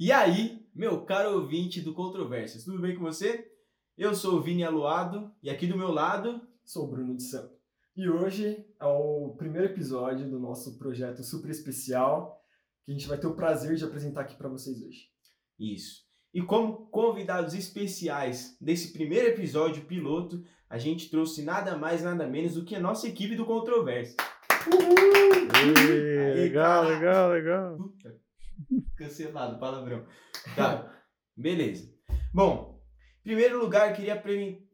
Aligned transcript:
E 0.00 0.12
aí, 0.12 0.64
meu 0.72 1.04
caro 1.04 1.32
ouvinte 1.32 1.80
do 1.80 1.92
Controvérsias, 1.92 2.62
tudo 2.62 2.80
bem 2.80 2.94
com 2.94 3.02
você? 3.02 3.50
Eu 3.96 4.14
sou 4.14 4.36
o 4.36 4.40
Vini 4.40 4.62
Aluado 4.62 5.32
e 5.42 5.50
aqui 5.50 5.66
do 5.66 5.76
meu 5.76 5.90
lado 5.90 6.40
sou 6.64 6.84
o 6.84 6.88
Bruno 6.88 7.16
de 7.16 7.24
Santo. 7.24 7.52
E 7.96 8.08
hoje 8.08 8.64
é 8.80 8.86
o 8.86 9.34
primeiro 9.36 9.66
episódio 9.66 10.30
do 10.30 10.38
nosso 10.38 10.78
projeto 10.78 11.24
super 11.24 11.50
especial 11.50 12.40
que 12.84 12.92
a 12.92 12.94
gente 12.94 13.08
vai 13.08 13.18
ter 13.18 13.26
o 13.26 13.34
prazer 13.34 13.74
de 13.74 13.82
apresentar 13.82 14.20
aqui 14.20 14.36
para 14.36 14.48
vocês 14.48 14.80
hoje. 14.80 15.08
Isso. 15.58 16.04
E 16.32 16.42
como 16.42 16.86
convidados 16.90 17.52
especiais 17.54 18.56
desse 18.60 18.92
primeiro 18.92 19.26
episódio 19.26 19.84
piloto, 19.84 20.44
a 20.70 20.78
gente 20.78 21.10
trouxe 21.10 21.42
nada 21.42 21.76
mais, 21.76 22.04
nada 22.04 22.24
menos 22.24 22.54
do 22.54 22.64
que 22.64 22.76
a 22.76 22.80
nossa 22.80 23.08
equipe 23.08 23.34
do 23.34 23.44
Controvérsia. 23.44 24.14
Uhul! 24.72 25.48
Aí, 25.56 26.34
legal, 26.34 26.84
cara. 26.84 26.94
legal, 26.94 27.30
legal. 27.30 27.78
Cancelado, 28.96 29.58
palavrão. 29.58 30.06
Tá, 30.54 30.92
beleza. 31.36 31.92
Bom, 32.32 32.82
em 33.20 33.22
primeiro 33.22 33.60
lugar, 33.60 33.94
queria 33.94 34.22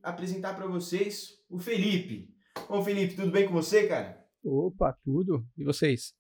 apresentar 0.02 0.54
para 0.54 0.66
vocês 0.66 1.42
o 1.48 1.58
Felipe. 1.58 2.34
Bom, 2.68 2.82
Felipe, 2.82 3.16
tudo 3.16 3.30
bem 3.30 3.46
com 3.46 3.52
você, 3.52 3.86
cara? 3.86 4.24
Opa, 4.42 4.96
tudo. 5.04 5.46
E 5.56 5.64
vocês? 5.64 6.14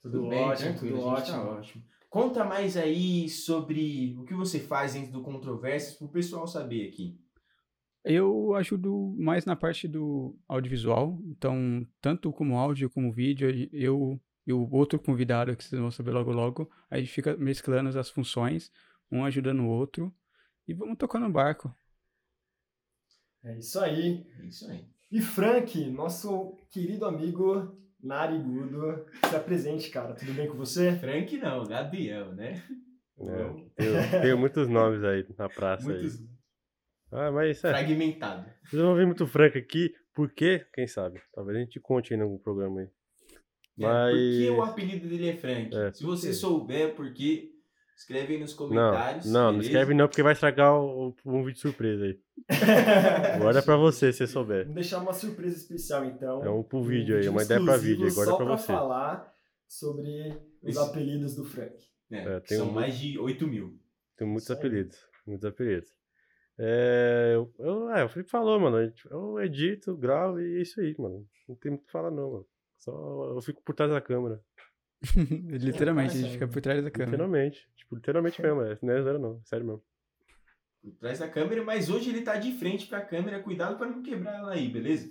Tudo, 0.00 0.18
tudo 0.18 0.28
bem, 0.28 0.44
ótimo, 0.44 0.70
tranquilo, 0.70 0.96
tudo 0.98 1.08
ótimo. 1.08 1.36
Tá 1.36 1.50
ótimo. 1.50 1.84
Conta 2.08 2.44
mais 2.44 2.76
aí 2.76 3.28
sobre 3.28 4.16
o 4.18 4.24
que 4.24 4.34
você 4.34 4.58
faz 4.58 4.94
dentro 4.94 5.12
do 5.12 5.22
Controvérsias 5.22 5.94
para 5.94 6.06
o 6.06 6.10
pessoal 6.10 6.46
saber 6.46 6.88
aqui. 6.88 7.20
Eu 8.04 8.54
ajudo 8.54 9.14
mais 9.18 9.44
na 9.44 9.54
parte 9.54 9.86
do 9.86 10.34
audiovisual, 10.48 11.20
então, 11.26 11.86
tanto 12.00 12.32
como 12.32 12.56
áudio 12.56 12.88
como 12.88 13.12
vídeo, 13.12 13.68
eu 13.70 14.18
e 14.48 14.52
o 14.52 14.66
outro 14.72 14.98
convidado 14.98 15.54
que 15.54 15.62
vocês 15.62 15.78
vão 15.78 15.90
saber 15.90 16.10
logo 16.10 16.32
logo, 16.32 16.70
a 16.88 16.98
gente 16.98 17.12
fica 17.12 17.36
mesclando 17.36 17.96
as 17.98 18.08
funções, 18.08 18.72
um 19.12 19.22
ajudando 19.26 19.60
o 19.60 19.68
outro, 19.68 20.10
e 20.66 20.72
vamos 20.72 20.96
tocando 20.96 21.26
o 21.26 21.30
barco. 21.30 21.70
É 23.44 23.58
isso 23.58 23.78
aí. 23.78 24.26
É 24.40 24.46
isso 24.46 24.66
aí. 24.70 24.88
E 25.12 25.20
Frank, 25.20 25.90
nosso 25.90 26.56
querido 26.70 27.04
amigo 27.04 27.78
narigudo, 28.02 29.04
se 29.28 29.36
apresente, 29.36 29.90
cara. 29.90 30.14
Tudo 30.14 30.32
bem 30.32 30.48
com 30.48 30.56
você? 30.56 30.92
Frank 30.96 31.36
não, 31.36 31.64
Gabriel, 31.64 32.32
né? 32.34 32.62
É, 33.18 33.24
tenho, 33.76 34.22
tenho, 34.22 34.38
muitos 34.38 34.66
nomes 34.66 35.04
aí 35.04 35.26
na 35.36 35.50
praça. 35.50 35.84
Muitos... 35.84 36.20
Aí. 36.20 36.28
Ah, 37.12 37.30
mas 37.30 37.62
é. 37.64 37.70
Fragmentado. 37.70 38.48
Vocês 38.64 38.80
vão 38.80 38.92
ouvir 38.92 39.04
muito 39.04 39.26
Frank 39.26 39.58
aqui, 39.58 39.94
por 40.14 40.30
quê? 40.32 40.66
Quem 40.72 40.86
sabe? 40.86 41.20
Talvez 41.34 41.58
a 41.58 41.60
gente 41.60 41.78
conte 41.80 42.14
aí 42.14 42.18
em 42.18 42.22
algum 42.22 42.38
programa 42.38 42.80
aí. 42.80 42.88
Mas... 43.78 44.14
Por 44.14 44.20
que 44.20 44.50
o 44.50 44.62
apelido 44.62 45.08
dele 45.08 45.28
é 45.28 45.36
Frank? 45.36 45.76
É, 45.76 45.92
Se 45.92 46.04
você 46.04 46.32
souber 46.32 46.94
por 46.94 47.12
que, 47.12 47.52
escreve 47.96 48.34
aí 48.34 48.40
nos 48.40 48.54
comentários. 48.54 49.26
Não, 49.26 49.44
não, 49.44 49.52
não 49.52 49.60
escreve 49.60 49.94
não, 49.94 50.08
porque 50.08 50.22
vai 50.22 50.32
estragar 50.32 50.74
o, 50.74 51.14
um 51.24 51.44
vídeo 51.44 51.60
surpresa 51.60 52.04
aí. 52.04 52.18
Agora 53.36 53.58
é 53.58 53.62
pra 53.62 53.76
você, 53.76 54.12
se 54.12 54.26
souber. 54.26 54.62
Vamos 54.62 54.74
deixar 54.74 54.98
uma 54.98 55.12
surpresa 55.12 55.56
especial, 55.56 56.04
então. 56.04 56.44
É 56.44 56.50
um 56.50 56.62
pro 56.62 56.82
vídeo 56.82 57.16
um 57.16 57.18
aí, 57.20 57.28
uma 57.28 57.42
ideia 57.42 57.62
pra 57.62 57.76
vídeo. 57.76 58.08
Agora 58.08 58.30
é 58.30 58.36
pra 58.36 58.44
você. 58.44 58.66
Só 58.66 58.72
pra 58.72 58.76
falar 58.78 59.34
sobre 59.66 60.32
os 60.62 60.70
Isso. 60.70 60.80
apelidos 60.80 61.36
do 61.36 61.44
Frank. 61.44 61.76
É, 62.10 62.36
é, 62.36 62.56
são 62.56 62.68
um... 62.68 62.72
mais 62.72 62.98
de 62.98 63.18
8 63.18 63.46
mil. 63.46 63.78
Tem 64.16 64.26
muitos 64.26 64.50
apelidos, 64.50 64.98
muitos 65.26 65.44
apelidos. 65.44 65.88
É, 66.58 67.32
eu, 67.34 67.52
eu, 67.60 67.90
é, 67.90 68.04
o 68.04 68.08
Felipe 68.08 68.30
falou, 68.30 68.58
mano. 68.58 68.92
Eu 69.10 69.40
edito, 69.40 69.96
gravo 69.96 70.40
e 70.40 70.58
é 70.58 70.62
isso 70.62 70.80
aí, 70.80 70.94
mano. 70.98 71.24
Não 71.48 71.54
tem 71.54 71.70
muito 71.70 71.82
o 71.82 71.86
que 71.86 71.92
falar, 71.92 72.10
não, 72.10 72.32
mano. 72.32 72.46
Só 72.78 73.32
eu 73.34 73.42
fico 73.42 73.62
por 73.62 73.74
trás 73.74 73.90
da 73.90 74.00
câmera. 74.00 74.40
literalmente, 75.50 76.16
a 76.16 76.20
gente 76.20 76.32
fica 76.32 76.48
por 76.48 76.60
trás 76.60 76.82
da 76.82 76.90
câmera. 76.90 77.10
Literalmente. 77.10 77.68
Tipo, 77.76 77.96
literalmente 77.96 78.42
mesmo. 78.42 78.62
É, 78.62 78.78
não 78.82 78.94
é 78.94 79.02
zero, 79.02 79.18
não. 79.18 79.40
Sério 79.44 79.66
mesmo. 79.66 79.82
Por 80.82 80.92
trás 80.94 81.18
da 81.18 81.28
câmera, 81.28 81.64
mas 81.64 81.90
hoje 81.90 82.10
ele 82.10 82.22
tá 82.22 82.36
de 82.36 82.52
frente 82.52 82.86
pra 82.86 83.00
câmera. 83.00 83.42
Cuidado 83.42 83.76
pra 83.76 83.88
não 83.88 84.02
quebrar 84.02 84.36
ela 84.38 84.52
aí, 84.52 84.68
beleza? 84.68 85.10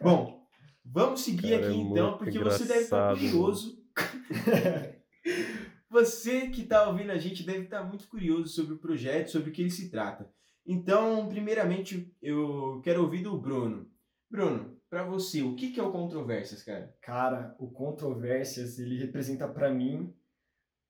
Bom, 0.00 0.46
vamos 0.84 1.22
seguir 1.22 1.50
Cara, 1.50 1.66
aqui 1.66 1.78
é 1.78 1.82
então, 1.82 2.18
porque 2.18 2.38
você 2.38 2.64
deve 2.64 2.80
estar 2.80 3.14
tá 3.14 3.18
curioso. 3.18 3.82
você 5.88 6.48
que 6.48 6.64
tá 6.64 6.88
ouvindo 6.88 7.10
a 7.10 7.18
gente 7.18 7.42
deve 7.44 7.64
estar 7.64 7.80
tá 7.80 7.84
muito 7.84 8.06
curioso 8.08 8.48
sobre 8.48 8.74
o 8.74 8.78
projeto, 8.78 9.30
sobre 9.30 9.50
o 9.50 9.52
que 9.52 9.62
ele 9.62 9.70
se 9.70 9.90
trata. 9.90 10.30
Então, 10.66 11.28
primeiramente, 11.28 12.14
eu 12.20 12.80
quero 12.84 13.02
ouvir 13.02 13.22
do 13.22 13.38
Bruno. 13.38 13.88
Bruno, 14.28 14.75
para 14.88 15.04
você, 15.04 15.42
o 15.42 15.54
que, 15.56 15.72
que 15.72 15.80
é 15.80 15.82
o 15.82 15.92
Controvérsias, 15.92 16.62
cara? 16.62 16.94
Cara, 17.02 17.54
o 17.58 17.68
Controvérsias, 17.68 18.78
ele 18.78 18.98
representa 18.98 19.48
para 19.48 19.70
mim 19.70 20.14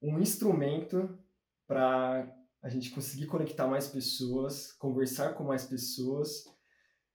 um 0.02 0.20
instrumento 0.20 1.18
para 1.66 2.30
a 2.62 2.68
gente 2.68 2.90
conseguir 2.90 3.26
conectar 3.26 3.66
mais 3.66 3.88
pessoas, 3.88 4.72
conversar 4.72 5.34
com 5.34 5.44
mais 5.44 5.64
pessoas, 5.64 6.44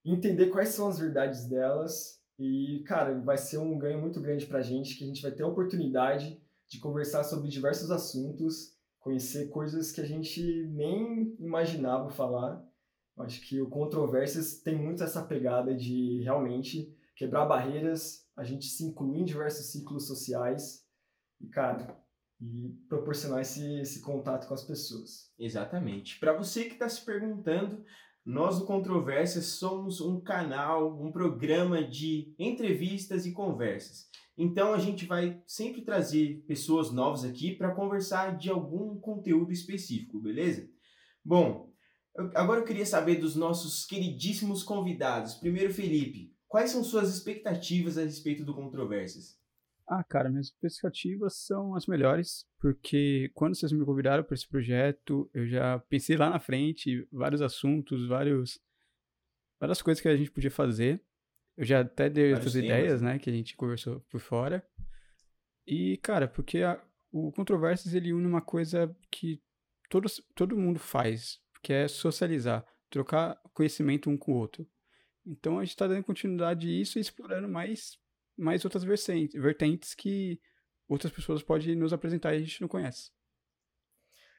entender 0.04 0.48
quais 0.48 0.70
são 0.70 0.88
as 0.88 1.00
verdades 1.00 1.48
delas 1.48 2.20
e, 2.40 2.84
cara, 2.88 3.20
vai 3.20 3.38
ser 3.38 3.60
um 3.60 3.78
ganho 3.78 4.02
muito 4.02 4.20
grande 4.20 4.46
pra 4.46 4.62
gente, 4.62 4.98
que 4.98 5.04
a 5.04 5.08
gente 5.08 5.22
vai 5.22 5.32
ter 5.32 5.44
a 5.44 5.48
oportunidade 5.48 6.42
de 6.68 6.80
conversar 6.80 7.24
sobre 7.24 7.50
diversos 7.50 7.92
assuntos, 7.92 8.76
conhecer 9.00 9.50
coisas 9.50 9.92
que 9.92 10.02
a 10.02 10.06
gente 10.06 10.42
nem 10.70 11.36
imaginava 11.40 12.10
falar 12.10 12.66
Acho 13.22 13.42
que 13.42 13.62
o 13.62 13.70
Controvérsias 13.70 14.60
tem 14.62 14.76
muito 14.76 15.04
essa 15.04 15.24
pegada 15.24 15.74
de 15.74 16.22
realmente 16.24 16.96
quebrar 17.16 17.46
barreiras, 17.46 18.28
a 18.36 18.44
gente 18.44 18.66
se 18.66 18.84
incluir 18.84 19.22
em 19.22 19.26
diversos 19.26 19.68
ciclos 19.72 20.08
sociais 20.08 20.86
e, 21.40 21.48
cara, 21.48 21.98
e 22.40 22.76
proporcionar 22.90 23.42
esse, 23.42 23.80
esse 23.80 24.02
contato 24.02 24.48
com 24.48 24.54
as 24.54 24.64
pessoas. 24.64 25.32
Exatamente. 25.38 26.20
Para 26.20 26.34
você 26.34 26.66
que 26.66 26.74
está 26.74 26.90
se 26.90 27.06
perguntando, 27.06 27.84
nós 28.26 28.60
do 28.60 28.66
Controvérsias 28.66 29.46
somos 29.46 30.02
um 30.02 30.20
canal, 30.20 31.00
um 31.02 31.12
programa 31.12 31.84
de 31.84 32.36
entrevistas 32.38 33.26
e 33.26 33.32
conversas. 33.32 34.10
Então 34.38 34.74
a 34.74 34.80
gente 34.80 35.06
vai 35.06 35.42
sempre 35.46 35.82
trazer 35.82 36.44
pessoas 36.48 36.92
novas 36.92 37.24
aqui 37.24 37.56
para 37.56 37.76
conversar 37.76 38.38
de 38.38 38.50
algum 38.50 39.00
conteúdo 39.00 39.52
específico, 39.52 40.20
beleza? 40.20 40.68
Bom, 41.24 41.71
Agora 42.36 42.60
eu 42.60 42.66
queria 42.66 42.86
saber 42.86 43.16
dos 43.16 43.36
nossos 43.36 43.86
queridíssimos 43.86 44.64
convidados. 44.64 45.36
Primeiro, 45.36 45.74
Felipe, 45.74 46.36
quais 46.48 46.72
são 46.72 46.84
suas 46.84 47.14
expectativas 47.14 47.98
a 47.98 48.04
respeito 48.04 48.44
do 48.44 48.54
Controvérsias? 48.54 49.40
Ah, 49.88 50.04
cara, 50.04 50.30
minhas 50.30 50.48
expectativas 50.48 51.36
são 51.36 51.76
as 51.76 51.86
melhores, 51.86 52.46
porque 52.60 53.30
quando 53.34 53.56
vocês 53.56 53.72
me 53.72 53.86
convidaram 53.86 54.24
para 54.24 54.36
esse 54.36 54.48
projeto, 54.48 55.30
eu 55.34 55.48
já 55.48 55.80
pensei 55.80 56.16
lá 56.16 56.30
na 56.30 56.40
frente 56.40 57.06
vários 57.12 57.42
assuntos, 57.42 58.08
vários 58.08 58.60
várias 59.60 59.82
coisas 59.82 60.02
que 60.02 60.08
a 60.08 60.16
gente 60.16 60.32
podia 60.32 60.52
fazer. 60.52 61.04
Eu 61.58 61.66
já 61.66 61.82
até 61.82 62.10
dei 62.10 62.32
vários 62.32 62.48
essas 62.48 62.54
temas. 62.54 62.80
ideias, 62.80 63.02
né, 63.02 63.20
que 63.20 63.30
a 63.30 63.34
gente 63.34 63.56
conversou 63.56 64.00
por 64.10 64.20
fora. 64.20 64.66
E, 65.68 65.98
cara, 65.98 66.28
porque 66.28 66.60
a, 66.60 66.82
o 67.12 67.32
Controvérsias 67.32 67.94
ele 67.94 68.14
une 68.14 68.26
uma 68.26 68.42
coisa 68.42 68.96
que 69.12 69.42
todo, 69.90 70.08
todo 70.34 70.58
mundo 70.58 70.80
faz, 70.80 71.40
que 71.62 71.74
é 71.74 71.88
socializar, 71.88 72.66
trocar 72.90 73.40
conhecimento 73.54 74.10
um 74.10 74.18
com 74.18 74.34
o 74.34 74.38
outro. 74.38 74.68
Então 75.26 75.60
a 75.60 75.64
gente 75.64 75.72
está 75.72 75.88
dando 75.88 76.04
continuidade 76.04 76.68
a 76.68 76.72
isso 76.72 76.98
e 76.98 77.02
explorando 77.02 77.48
mais, 77.48 77.98
mais 78.38 78.66
outras 78.66 78.84
vertentes, 78.84 79.40
vertentes 79.40 79.94
que 79.94 80.40
outras 80.88 81.12
pessoas 81.12 81.44
podem 81.44 81.76
nos 81.76 81.94
apresentar 81.94 82.34
e 82.34 82.38
a 82.38 82.42
gente 82.42 82.62
não 82.62 82.68
conhece. 82.68 83.12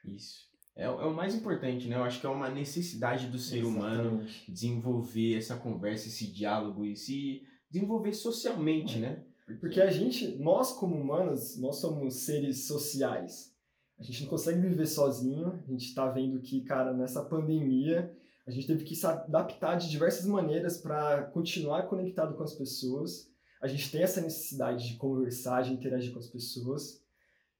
Isso. 0.05 0.51
É, 0.75 0.85
é 0.85 0.89
o 0.89 1.13
mais 1.13 1.35
importante, 1.35 1.87
né? 1.87 1.95
Eu 1.95 2.03
acho 2.03 2.19
que 2.19 2.25
é 2.25 2.29
uma 2.29 2.49
necessidade 2.49 3.27
do 3.27 3.37
ser 3.37 3.59
Exatamente. 3.59 3.77
humano 3.77 4.27
desenvolver 4.47 5.37
essa 5.37 5.55
conversa, 5.55 6.07
esse 6.07 6.27
diálogo 6.27 6.85
e 6.85 6.95
se 6.95 7.43
desenvolver 7.69 8.13
socialmente, 8.13 8.97
né? 8.97 9.23
Porque... 9.45 9.59
Porque 9.59 9.81
a 9.81 9.89
gente, 9.89 10.35
nós 10.37 10.73
como 10.73 10.95
humanos, 10.95 11.57
nós 11.59 11.77
somos 11.77 12.25
seres 12.25 12.65
sociais. 12.65 13.52
A 13.99 14.03
gente 14.03 14.23
não 14.23 14.29
consegue 14.29 14.59
viver 14.59 14.85
sozinho. 14.85 15.61
A 15.67 15.71
gente 15.71 15.85
está 15.85 16.09
vendo 16.09 16.41
que, 16.41 16.61
cara, 16.61 16.93
nessa 16.93 17.23
pandemia, 17.23 18.15
a 18.45 18.51
gente 18.51 18.67
teve 18.67 18.83
que 18.83 18.95
se 18.95 19.05
adaptar 19.05 19.75
de 19.75 19.89
diversas 19.89 20.25
maneiras 20.25 20.77
para 20.77 21.23
continuar 21.27 21.83
conectado 21.83 22.35
com 22.35 22.43
as 22.43 22.53
pessoas. 22.53 23.31
A 23.61 23.67
gente 23.67 23.89
tem 23.91 24.01
essa 24.01 24.19
necessidade 24.19 24.87
de 24.87 24.97
conversar, 24.97 25.61
de 25.61 25.71
interagir 25.71 26.11
com 26.11 26.19
as 26.19 26.27
pessoas. 26.27 27.01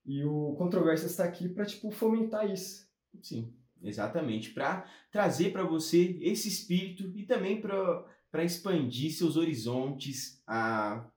E 0.06 0.24
o 0.25 0.53
Controvérsia 0.57 1.06
está 1.06 1.24
aqui 1.24 1.47
para 1.47 1.65
tipo 1.65 1.89
fomentar 1.89 2.51
isso. 2.51 2.86
Sim, 3.21 3.53
exatamente, 3.81 4.51
para 4.51 4.86
trazer 5.12 5.53
para 5.53 5.63
você 5.63 6.18
esse 6.21 6.50
espírito 6.50 7.09
e 7.15 7.25
também 7.25 7.62
para 7.62 8.44
expandir 8.44 9.13
seus 9.13 9.38
horizontes 9.38 10.44
a 10.45 11.09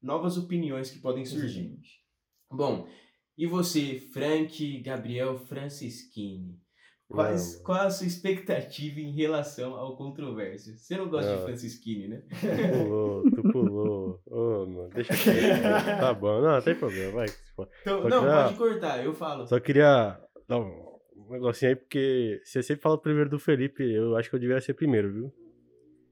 novas 0.00 0.36
opiniões 0.38 0.90
que 0.90 1.00
podem 1.00 1.24
surgir. 1.24 1.60
Exatamente. 1.62 2.04
Bom, 2.48 2.88
e 3.38 3.46
você, 3.46 4.00
Frank 4.12 4.80
Gabriel 4.80 5.38
Francischini? 5.38 6.58
Quais, 7.10 7.56
qual 7.64 7.78
a 7.78 7.90
sua 7.90 8.06
expectativa 8.06 9.00
em 9.00 9.12
relação 9.12 9.74
ao 9.74 9.96
controvérsia? 9.96 10.76
Você 10.76 10.94
não 10.94 11.08
gosta 11.08 11.30
não. 11.30 11.38
de 11.38 11.44
Francischini, 11.44 12.08
né? 12.08 12.22
Tu 12.30 12.78
pulou, 12.78 13.22
tu 13.30 13.42
pulou. 13.50 14.22
Ô, 14.26 14.62
oh, 14.62 14.66
mano, 14.66 14.90
deixa 14.90 15.14
eu 15.14 16.00
Tá 16.00 16.12
bom, 16.12 16.42
não, 16.42 16.52
não 16.52 16.60
tem 16.60 16.74
problema, 16.74 17.12
vai. 17.12 17.28
Então, 17.80 18.08
não, 18.08 18.20
queria... 18.20 18.42
pode 18.42 18.54
cortar, 18.56 19.02
eu 19.02 19.14
falo. 19.14 19.46
Só 19.46 19.58
queria 19.58 20.20
dar 20.46 20.58
um 20.58 20.88
um 21.28 21.32
negocinho 21.32 21.70
aí, 21.70 21.76
porque 21.76 22.40
você 22.42 22.62
sempre 22.62 22.82
fala 22.82 22.98
primeiro 22.98 23.28
do 23.28 23.38
Felipe, 23.38 23.82
eu 23.82 24.16
acho 24.16 24.30
que 24.30 24.36
eu 24.36 24.40
deveria 24.40 24.60
ser 24.60 24.74
primeiro, 24.74 25.12
viu? 25.12 25.32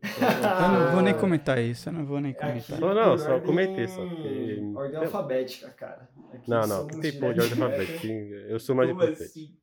Eu 0.07 0.69
não 0.81 0.93
vou 0.93 1.03
nem 1.03 1.15
comentar 1.15 1.59
isso, 1.59 1.89
eu 1.89 1.93
não 1.93 2.07
vou 2.07 2.21
nem 2.21 2.33
É 2.33 2.35
Aqui, 2.35 2.41
comentar. 2.47 2.79
Só 2.79 2.95
não, 2.95 3.19
só 3.19 3.31
ordem- 3.33 3.47
comentei, 3.47 3.89
só 3.89 4.05
que- 4.07 4.73
Ordem 4.75 4.97
alfabética, 4.97 5.71
cara. 5.71 6.09
Aqui 6.33 6.51
Não, 6.51 6.67
não, 6.67 6.87
que 6.87 6.97
tem 7.01 7.11
de 7.13 7.25
ordem 7.25 7.41
alfabética. 7.63 8.07
Eu 8.49 8.59
sou 8.61 8.75
mais 8.75 8.91
importante. 8.91 9.23
assim? 9.23 9.57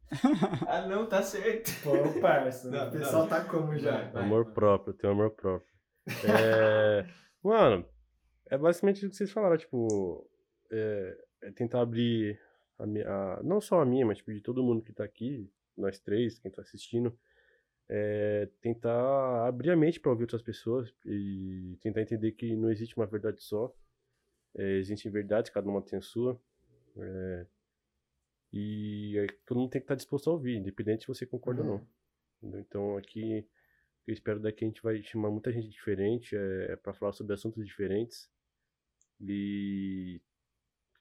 Ah, 0.68 0.86
não, 0.88 1.06
tá 1.08 1.22
certo. 1.24 1.72
Pô, 1.84 2.20
parça, 2.22 2.70
Não, 2.70 2.88
o 2.88 2.92
pessoal 2.92 3.22
não. 3.24 3.30
tá 3.30 3.44
como 3.46 3.78
já? 3.78 4.10
Vai. 4.10 4.24
Amor 4.24 4.46
próprio, 4.54 4.92
eu 4.92 4.98
tenho 4.98 5.14
amor 5.14 5.32
próprio. 5.32 5.74
É, 6.26 7.06
mano, 7.44 7.86
é 8.50 8.58
basicamente 8.58 9.06
o 9.06 9.10
que 9.10 9.16
vocês 9.16 9.32
falaram, 9.32 9.58
tipo, 9.58 10.28
é, 10.72 11.18
é 11.44 11.52
tentar 11.52 11.82
abrir 11.82 12.40
a 12.78 12.86
minha, 12.86 13.08
a- 13.10 13.42
não 13.44 13.60
só 13.62 13.82
a 13.82 13.86
minha, 13.86 14.06
mas 14.06 14.18
tipo, 14.18 14.34
de 14.34 14.42
todo 14.42 14.64
mundo 14.64 14.84
que 14.84 14.94
tá 14.94 15.04
aqui, 15.04 15.50
nós 15.78 16.00
três, 16.00 16.38
quem 16.40 16.52
tá 16.52 16.62
assistindo, 16.62 17.18
é 17.90 18.48
tentar 18.62 19.48
abrir 19.48 19.72
a 19.72 19.76
mente 19.78 20.00
para 20.00 20.12
ouvir 20.12 20.24
outras 20.24 20.42
pessoas 20.42 20.94
e 21.06 21.78
tentar 21.82 22.02
entender 22.02 22.32
que 22.34 22.56
não 22.56 22.72
existe 22.72 22.96
uma 22.98 23.06
verdade 23.06 23.42
só, 23.44 23.74
é, 24.56 24.78
existem 24.78 25.12
verdades, 25.12 25.52
cada 25.52 25.68
uma 25.70 25.82
tem 25.82 26.00
a 26.00 26.02
sua, 26.02 26.40
é, 26.98 27.46
e 28.52 29.26
todo 29.46 29.58
mundo 29.60 29.70
tem 29.72 29.82
que 29.82 29.86
estar 29.86 29.96
disposto 29.96 30.30
a 30.30 30.34
ouvir, 30.34 30.58
independente 30.58 31.02
se 31.02 31.08
você 31.08 31.26
concorda 31.26 31.62
ou 31.62 31.68
não. 31.68 31.88
entendeu? 32.38 32.60
Então 32.62 32.98
aqui 32.98 33.48
eu 34.06 34.14
espero 34.14 34.40
daqui 34.40 34.64
a 34.64 34.68
gente 34.68 34.84
vai 34.84 35.02
chamar 35.02 35.32
muita 35.32 35.52
gente 35.52 35.70
diferente 35.70 36.36
é, 36.36 36.76
para 36.76 36.94
falar 36.94 37.14
sobre 37.14 37.34
assuntos 37.34 37.66
diferentes 37.66 38.30
e 39.20 40.22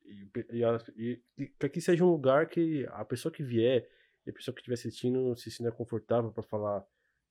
e, 0.05 0.29
e, 0.51 0.63
e- 0.97 1.23
e 1.39 1.47
que 1.49 1.67
aqui 1.67 1.81
seja 1.81 2.05
um 2.05 2.11
lugar 2.11 2.49
que 2.49 2.87
a 2.91 3.05
pessoa 3.05 3.33
que 3.33 3.43
vier 3.43 3.89
e 4.27 4.31
a 4.31 4.33
pessoa 4.33 4.55
que 4.55 4.61
estiver 4.61 4.75
assistindo 4.75 5.37
se 5.37 5.51
sinta 5.51 5.73
confortável 5.73 6.31
para 6.33 6.43
falar 6.43 6.85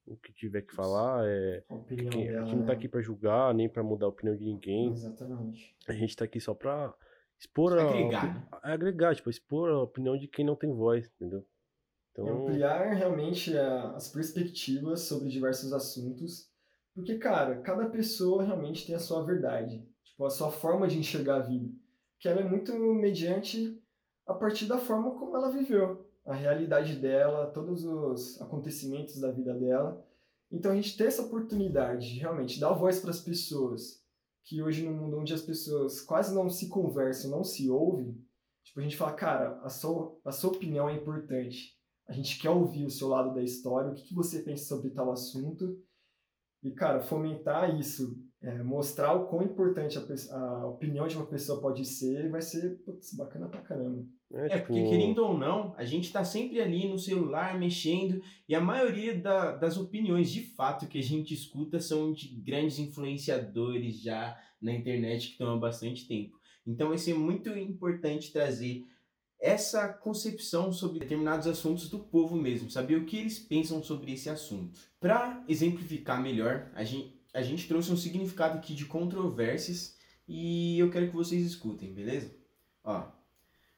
o 0.07 0.17
que 0.17 0.33
tiver 0.33 0.63
que 0.63 0.73
falar 0.73 1.25
é 1.27 1.63
A 1.69 1.75
opinião 1.75 2.09
quem- 2.11 2.27
a 2.29 2.31
dela, 2.31 2.45
gente 2.45 2.55
não 2.55 2.63
tá 2.63 2.71
né? 2.71 2.77
aqui 2.77 2.87
para 2.89 3.01
julgar 3.01 3.53
nem 3.53 3.69
para 3.69 3.83
mudar 3.83 4.07
a 4.07 4.09
opinião 4.09 4.35
de 4.35 4.43
ninguém 4.43 4.91
Exatamente. 4.91 5.75
a 5.87 5.93
gente 5.93 6.15
tá 6.15 6.25
aqui 6.25 6.39
só 6.39 6.53
pra 6.55 6.93
expor 7.39 7.77
a, 7.77 7.83
Agregar, 7.87 8.25
opi- 8.25 8.33
né? 8.39 8.47
agregar 8.63 9.15
tipo 9.15 9.29
expor 9.29 9.69
a 9.69 9.81
opinião 9.83 10.17
de 10.17 10.27
quem 10.27 10.43
não 10.45 10.55
tem 10.55 10.73
voz 10.73 11.07
entendeu 11.15 11.45
então 12.11 12.41
ampliar 12.41 12.93
realmente 12.93 13.55
a- 13.57 13.91
as 13.95 14.09
perspectivas 14.09 15.01
sobre 15.01 15.29
diversos 15.29 15.71
assuntos. 15.71 16.49
Porque, 16.93 17.17
cara, 17.17 17.61
cada 17.61 17.85
pessoa 17.89 18.43
realmente 18.43 18.85
tem 18.85 18.93
a 18.93 18.99
sua 18.99 19.23
verdade. 19.23 19.81
Tipo, 20.03 20.25
a 20.25 20.29
sua 20.29 20.51
forma 20.51 20.89
de 20.89 20.97
enxergar 20.97 21.35
a 21.37 21.39
vida. 21.39 21.69
Que 22.19 22.27
ela 22.27 22.41
é 22.41 22.43
muito 22.43 22.73
mediante 22.75 23.81
a 24.27 24.33
partir 24.33 24.65
da 24.65 24.77
forma 24.77 25.17
como 25.17 25.37
ela 25.37 25.49
viveu. 25.51 26.05
A 26.25 26.33
realidade 26.33 26.95
dela, 26.95 27.51
todos 27.51 27.83
os 27.83 28.41
acontecimentos 28.41 29.19
da 29.19 29.31
vida 29.31 29.53
dela. 29.53 30.05
Então 30.51 30.71
a 30.71 30.75
gente 30.75 30.97
ter 30.97 31.05
essa 31.05 31.23
oportunidade 31.23 32.13
de 32.13 32.19
realmente 32.19 32.59
dar 32.59 32.73
voz 32.73 32.99
para 32.99 33.11
as 33.11 33.21
pessoas. 33.21 34.01
Que 34.43 34.61
hoje, 34.61 34.83
no 34.83 34.93
mundo 34.93 35.17
onde 35.17 35.33
as 35.33 35.41
pessoas 35.41 36.01
quase 36.01 36.33
não 36.33 36.49
se 36.49 36.67
conversam, 36.67 37.31
não 37.31 37.43
se 37.43 37.69
ouvem, 37.69 38.19
tipo, 38.63 38.79
a 38.79 38.83
gente 38.83 38.97
fala, 38.97 39.13
cara, 39.13 39.61
a 39.61 39.69
sua, 39.69 40.19
a 40.25 40.31
sua 40.31 40.51
opinião 40.51 40.89
é 40.89 40.95
importante. 40.95 41.77
A 42.07 42.13
gente 42.13 42.39
quer 42.39 42.49
ouvir 42.49 42.85
o 42.85 42.89
seu 42.89 43.07
lado 43.07 43.33
da 43.33 43.43
história, 43.43 43.91
o 43.91 43.95
que, 43.95 44.03
que 44.03 44.15
você 44.15 44.41
pensa 44.41 44.65
sobre 44.65 44.89
tal 44.89 45.11
assunto. 45.11 45.79
E, 46.63 46.71
cara, 46.71 47.01
fomentar 47.01 47.79
isso, 47.79 48.17
é, 48.43 48.63
mostrar 48.63 49.13
o 49.13 49.27
quão 49.27 49.43
importante 49.43 49.97
a, 49.97 50.35
a 50.35 50.67
opinião 50.67 51.07
de 51.07 51.15
uma 51.15 51.27
pessoa 51.27 51.61
pode 51.61 51.85
ser, 51.85 52.29
vai 52.29 52.41
ser 52.41 52.79
putz, 52.83 53.13
bacana 53.13 53.47
pra 53.47 53.61
caramba. 53.61 54.03
é, 54.33 54.45
É, 54.45 54.49
tipo, 54.49 54.65
porque 54.67 54.83
querendo 54.89 55.19
ou 55.19 55.37
não, 55.37 55.75
a 55.77 55.85
gente 55.85 56.11
tá 56.11 56.23
sempre 56.23 56.59
ali 56.59 56.87
no 56.89 56.97
celular 56.97 57.59
mexendo 57.59 58.19
e 58.49 58.55
a 58.55 58.59
maioria 58.61 59.15
da- 59.15 59.55
das 59.55 59.77
opiniões 59.77 60.31
de 60.31 60.41
fato 60.55 60.87
que 60.87 60.97
a 60.97 61.03
gente 61.03 61.33
escuta 61.33 61.79
são 61.79 62.11
de 62.13 62.29
grandes 62.41 62.79
influenciadores 62.79 64.01
já 64.01 64.37
na 64.61 64.73
internet 64.73 65.27
que 65.27 65.31
estão 65.33 65.53
há 65.53 65.57
bastante 65.57 66.07
tempo. 66.07 66.39
Então 66.65 66.89
vai 66.89 66.97
ser 66.97 67.13
muito 67.13 67.49
importante 67.49 68.31
trazer 68.31 68.83
essa 69.39 69.87
concepção 69.87 70.71
sobre 70.71 70.99
determinados 70.99 71.47
assuntos 71.47 71.89
do 71.89 71.97
povo 71.99 72.35
mesmo, 72.35 72.69
saber 72.69 72.95
o 72.97 73.05
que 73.05 73.17
eles 73.17 73.39
pensam 73.39 73.83
sobre 73.83 74.13
esse 74.13 74.29
assunto. 74.29 74.79
Para 74.99 75.43
exemplificar 75.47 76.21
melhor, 76.21 76.71
a 76.75 76.83
gente, 76.83 77.19
a 77.33 77.41
gente 77.41 77.67
trouxe 77.67 77.91
um 77.91 77.97
significado 77.97 78.57
aqui 78.57 78.73
de 78.73 78.85
controvérsias 78.85 79.95
e 80.27 80.77
eu 80.79 80.89
quero 80.89 81.07
que 81.07 81.15
vocês 81.15 81.45
escutem, 81.45 81.93
beleza? 81.93 82.33
Ó, 82.83 83.09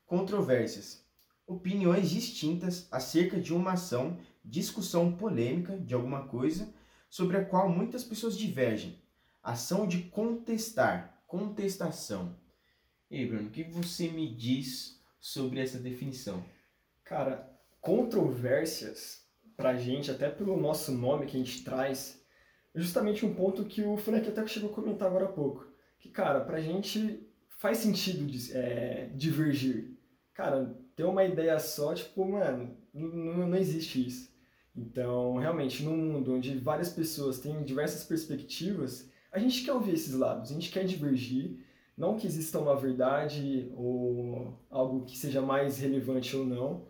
controvérsias. 0.05 1.03
Opiniões 1.45 2.09
distintas 2.09 2.87
acerca 2.91 3.39
de 3.39 3.53
uma 3.53 3.73
ação, 3.73 4.17
discussão 4.43 5.15
polêmica 5.15 5.77
de 5.77 5.93
alguma 5.93 6.27
coisa 6.27 6.73
sobre 7.09 7.37
a 7.37 7.45
qual 7.45 7.69
muitas 7.69 8.03
pessoas 8.03 8.37
divergem. 8.37 9.01
Ação 9.41 9.87
de 9.87 10.03
contestar, 10.03 11.21
contestação. 11.27 12.35
E 13.11 13.17
aí, 13.17 13.27
Bruno, 13.27 13.49
o 13.49 13.51
que 13.51 13.63
você 13.63 14.07
me 14.07 14.33
diz 14.33 14.99
sobre 15.19 15.59
essa 15.59 15.77
definição? 15.77 16.43
Cara, 17.03 17.51
controvérsias, 17.81 19.27
pra 19.55 19.75
gente, 19.75 20.09
até 20.09 20.29
pelo 20.29 20.59
nosso 20.59 20.91
nome 20.91 21.25
que 21.25 21.35
a 21.35 21.39
gente 21.39 21.63
traz, 21.63 22.22
justamente 22.75 23.25
um 23.25 23.33
ponto 23.33 23.65
que 23.65 23.83
o 23.83 23.97
Frank 23.97 24.27
até 24.27 24.45
chegou 24.47 24.71
a 24.71 24.73
comentar 24.73 25.07
agora 25.07 25.25
há 25.25 25.31
pouco. 25.31 25.67
Que, 25.99 26.09
cara, 26.09 26.41
pra 26.41 26.59
gente 26.59 27.27
faz 27.59 27.77
sentido 27.77 28.25
é, 28.53 29.09
divergir. 29.15 29.97
Cara, 30.33 30.75
ter 30.95 31.03
uma 31.03 31.23
ideia 31.23 31.57
só, 31.59 31.93
tipo, 31.93 32.25
mano, 32.25 32.75
n- 32.93 33.05
n- 33.15 33.45
não 33.47 33.55
existe 33.55 34.05
isso. 34.05 34.33
Então, 34.75 35.35
realmente, 35.37 35.83
num 35.83 35.95
mundo 35.95 36.33
onde 36.33 36.57
várias 36.57 36.89
pessoas 36.89 37.39
têm 37.39 37.63
diversas 37.63 38.03
perspectivas, 38.03 39.09
a 39.31 39.37
gente 39.39 39.63
quer 39.63 39.73
ouvir 39.73 39.93
esses 39.93 40.13
lados, 40.13 40.51
a 40.51 40.53
gente 40.53 40.71
quer 40.71 40.83
divergir, 40.85 41.63
não 41.95 42.17
que 42.17 42.25
exista 42.25 42.59
uma 42.59 42.75
verdade 42.75 43.71
ou 43.75 44.59
algo 44.69 45.05
que 45.05 45.15
seja 45.17 45.41
mais 45.41 45.77
relevante 45.77 46.35
ou 46.35 46.43
não, 46.45 46.87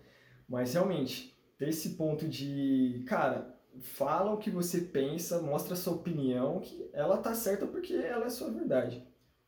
mas 0.47 0.73
realmente, 0.73 1.37
ter 1.57 1.69
esse 1.69 1.91
ponto 1.91 2.27
de, 2.27 3.03
cara, 3.05 3.52
fala 3.81 4.31
o 4.31 4.37
que 4.37 4.49
você 4.49 4.81
pensa, 4.81 5.41
mostra 5.41 5.73
a 5.73 5.77
sua 5.77 5.93
opinião, 5.93 6.59
que 6.59 6.89
ela 6.93 7.17
tá 7.17 7.33
certa 7.33 7.65
porque 7.65 7.93
ela 7.93 8.23
é 8.23 8.27
a 8.27 8.31
sua 8.31 8.51
verdade. 8.51 9.05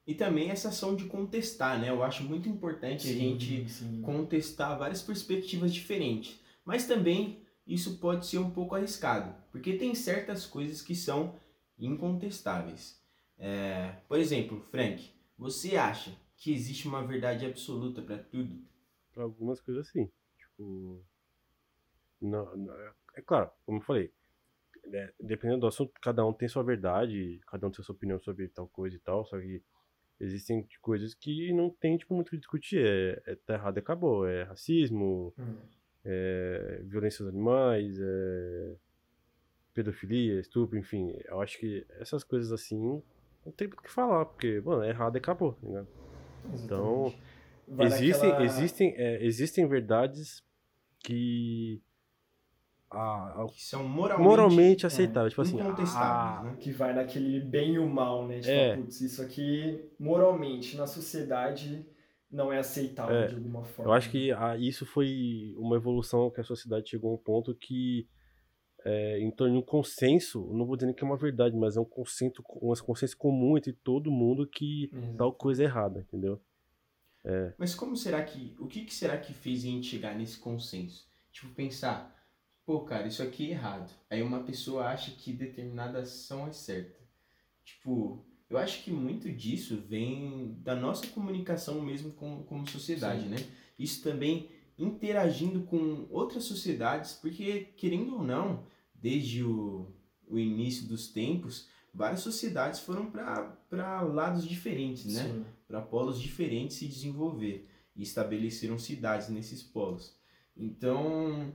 E 0.07 0.13
também 0.13 0.51
essa 0.51 0.69
ação 0.69 0.95
de 0.95 1.05
contestar, 1.05 1.79
né? 1.79 1.89
Eu 1.89 2.03
acho 2.03 2.23
muito 2.23 2.47
importante 2.47 3.09
a 3.09 3.13
gente 3.13 3.67
sim. 3.69 4.01
contestar 4.01 4.77
várias 4.77 5.01
perspectivas 5.01 5.73
diferentes. 5.73 6.39
Mas 6.63 6.85
também 6.85 7.41
isso 7.65 7.97
pode 7.97 8.27
ser 8.27 8.37
um 8.37 8.51
pouco 8.51 8.75
arriscado, 8.75 9.35
porque 9.51 9.73
tem 9.73 9.95
certas 9.95 10.45
coisas 10.45 10.81
que 10.81 10.95
são 10.95 11.35
incontestáveis. 11.77 13.01
É, 13.37 13.95
por 14.07 14.19
exemplo, 14.19 14.61
Frank, 14.69 15.09
você 15.37 15.75
acha 15.75 16.11
que 16.37 16.53
existe 16.53 16.87
uma 16.87 17.05
verdade 17.05 17.45
absoluta 17.45 18.01
para 18.01 18.17
tudo? 18.17 18.63
pra 19.15 19.23
algumas 19.23 19.61
coisas 19.61 19.87
assim 19.87 20.11
tipo 20.37 21.01
não, 22.21 22.55
não- 22.57 22.73
é 23.15 23.21
claro 23.21 23.49
como 23.65 23.79
eu 23.79 23.81
falei 23.83 24.11
né, 24.87 25.11
dependendo 25.19 25.61
do 25.61 25.67
assunto 25.67 25.91
cada 26.01 26.25
um 26.25 26.33
tem 26.33 26.47
sua 26.47 26.63
verdade 26.63 27.39
cada 27.47 27.65
um 27.67 27.71
tem 27.71 27.83
sua 27.83 27.95
opinião 27.95 28.19
sobre 28.19 28.47
tal 28.49 28.67
coisa 28.67 28.95
e 28.95 28.99
tal 28.99 29.25
só 29.25 29.39
que 29.39 29.61
existem 30.19 30.67
coisas 30.81 31.13
que 31.13 31.51
não 31.53 31.69
tem 31.69 31.97
tipo 31.97 32.13
muito 32.13 32.27
o 32.27 32.31
que 32.31 32.37
discutir 32.37 32.85
é, 32.85 33.21
é 33.25 33.35
tá 33.35 33.55
errado 33.55 33.77
e 33.77 33.79
acabou 33.79 34.27
é 34.27 34.43
racismo 34.43 35.33
Hum. 35.37 35.57
é, 36.05 36.81
violência 36.85 37.23
aos 37.23 37.33
animais, 37.33 37.97
é, 37.99 38.75
pedofilia, 39.73 40.39
estupro, 40.39 40.77
enfim. 40.77 41.13
Eu 41.25 41.41
acho 41.41 41.57
que 41.59 41.85
essas 41.99 42.23
coisas 42.23 42.51
assim 42.51 43.01
não 43.45 43.51
tem 43.51 43.67
o 43.67 43.71
que 43.71 43.91
falar, 43.91 44.25
porque, 44.25 44.61
mano, 44.61 44.83
é 44.83 44.89
errado 44.89 45.15
e 45.15 45.19
acabou, 45.19 45.53
tá 45.53 45.67
ligado? 45.67 45.87
Então. 46.53 47.13
Vai 47.67 47.87
existem, 47.87 48.29
naquela- 48.29 48.45
existem, 48.45 48.93
é, 48.95 49.25
existem 49.25 49.67
verdades 49.67 50.43
que 50.99 51.81
a, 52.91 53.43
a- 53.43 53.47
Que 53.47 53.63
são 53.63 53.87
moralmente, 53.87 54.27
moralmente 54.29 54.85
aceitáveis, 54.85 55.31
tipo 55.33 55.41
assim, 55.41 55.55
incontestáveis, 55.59 56.39
a- 56.39 56.43
né? 56.51 56.57
que 56.59 56.71
vai 56.71 56.93
naquele 56.93 57.39
bem 57.39 57.73
e 57.73 57.79
o 57.79 57.87
mal, 57.89 58.27
né? 58.27 58.39
Tipo, 58.39 58.51
É. 58.51 58.75
putz, 58.77 59.01
isso 59.01 59.21
aqui 59.21 59.89
moralmente 59.99 60.75
na 60.77 60.87
sociedade 60.87 61.85
não 62.31 62.51
é 62.51 62.59
aceitável 62.59 63.15
É. 63.15 63.27
de 63.27 63.35
alguma 63.35 63.63
forma. 63.63 63.91
Eu 63.91 63.93
acho 63.95 64.09
que 64.09 64.31
a- 64.31 64.57
isso 64.57 64.85
foi 64.85 65.53
uma 65.57 65.75
evolução 65.75 66.29
que 66.29 66.41
a 66.41 66.43
sociedade 66.43 66.89
chegou 66.89 67.11
a 67.11 67.15
um 67.15 67.17
ponto 67.17 67.53
que, 67.55 68.07
é, 68.83 69.19
em 69.19 69.31
torno 69.31 69.53
de 69.53 69.59
um 69.59 69.65
consenso, 69.65 70.51
não 70.53 70.65
vou 70.65 70.75
dizer 70.75 70.85
nem 70.87 70.95
que 70.95 71.03
é 71.03 71.07
uma 71.07 71.17
verdade, 71.17 71.55
mas 71.55 71.75
é 71.77 71.79
um 71.79 71.85
consenso, 71.85 72.43
um 72.61 72.73
consenso 72.83 73.17
comum 73.17 73.57
entre 73.57 73.73
todo 73.73 74.11
mundo 74.11 74.47
que 74.47 74.89
Exato. 74.93 75.17
tal 75.17 75.33
coisa 75.33 75.63
é 75.63 75.65
errada, 75.65 76.01
entendeu? 76.01 76.39
Mas 77.57 77.73
como 77.73 77.95
será 77.97 78.23
que. 78.23 78.55
O 78.59 78.67
que, 78.67 78.85
que 78.85 78.93
será 78.93 79.17
que 79.17 79.33
fez 79.33 79.63
a 79.63 79.67
gente 79.67 79.87
chegar 79.87 80.15
nesse 80.15 80.37
consenso? 80.37 81.09
Tipo, 81.31 81.51
pensar, 81.55 82.14
pô, 82.65 82.81
cara, 82.81 83.07
isso 83.07 83.21
aqui 83.21 83.47
é 83.47 83.51
errado. 83.51 83.93
Aí 84.09 84.21
uma 84.21 84.43
pessoa 84.43 84.85
acha 84.85 85.11
que 85.11 85.31
determinada 85.31 85.99
ação 85.99 86.47
é 86.47 86.51
certa. 86.51 86.99
Tipo, 87.63 88.25
eu 88.49 88.57
acho 88.57 88.83
que 88.83 88.91
muito 88.91 89.31
disso 89.31 89.77
vem 89.87 90.57
da 90.61 90.75
nossa 90.75 91.07
comunicação 91.07 91.81
mesmo 91.81 92.11
com, 92.11 92.43
como 92.43 92.69
sociedade, 92.69 93.23
Sim. 93.23 93.29
né? 93.29 93.37
Isso 93.77 94.01
também 94.03 94.49
interagindo 94.77 95.61
com 95.61 96.07
outras 96.09 96.43
sociedades, 96.43 97.13
porque, 97.13 97.73
querendo 97.77 98.15
ou 98.15 98.23
não, 98.23 98.65
desde 98.93 99.43
o, 99.43 99.93
o 100.27 100.37
início 100.37 100.87
dos 100.87 101.07
tempos, 101.07 101.67
várias 101.93 102.19
sociedades 102.19 102.81
foram 102.81 103.09
para 103.09 104.01
lados 104.01 104.45
diferentes, 104.45 105.05
né? 105.13 105.45
Para 105.67 105.81
polos 105.81 106.19
diferentes 106.19 106.77
se 106.77 106.87
desenvolver 106.87 107.67
e 107.95 108.03
estabeleceram 108.03 108.77
cidades 108.77 109.29
nesses 109.29 109.63
polos. 109.63 110.13
Então, 110.55 111.53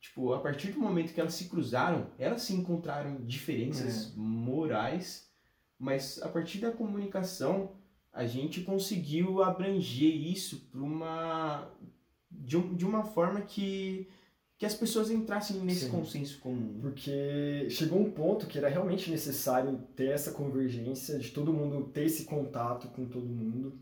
tipo, 0.00 0.32
a 0.32 0.40
partir 0.40 0.72
do 0.72 0.80
momento 0.80 1.12
que 1.12 1.20
elas 1.20 1.34
se 1.34 1.48
cruzaram, 1.48 2.10
elas 2.18 2.42
se 2.42 2.54
encontraram 2.54 3.24
diferenças 3.24 4.12
é. 4.12 4.12
morais, 4.16 5.30
mas 5.78 6.20
a 6.22 6.28
partir 6.28 6.58
da 6.58 6.72
comunicação 6.72 7.72
a 8.12 8.26
gente 8.26 8.62
conseguiu 8.62 9.42
abranger 9.42 10.12
isso 10.12 10.68
para 10.70 10.80
uma 10.80 11.70
de, 12.30 12.56
um, 12.56 12.74
de 12.74 12.84
uma 12.84 13.04
forma 13.04 13.40
que 13.42 14.08
que 14.60 14.66
as 14.66 14.74
pessoas 14.74 15.10
entrassem 15.10 15.56
nesse 15.62 15.86
Sim. 15.86 15.90
consenso 15.90 16.38
comum. 16.38 16.78
Porque 16.82 17.66
chegou 17.70 17.98
um 17.98 18.10
ponto 18.10 18.46
que 18.46 18.58
era 18.58 18.68
realmente 18.68 19.10
necessário 19.10 19.82
ter 19.96 20.10
essa 20.10 20.32
convergência, 20.32 21.18
de 21.18 21.30
todo 21.30 21.50
mundo 21.50 21.88
ter 21.88 22.04
esse 22.04 22.24
contato 22.24 22.88
com 22.88 23.06
todo 23.06 23.24
mundo. 23.24 23.80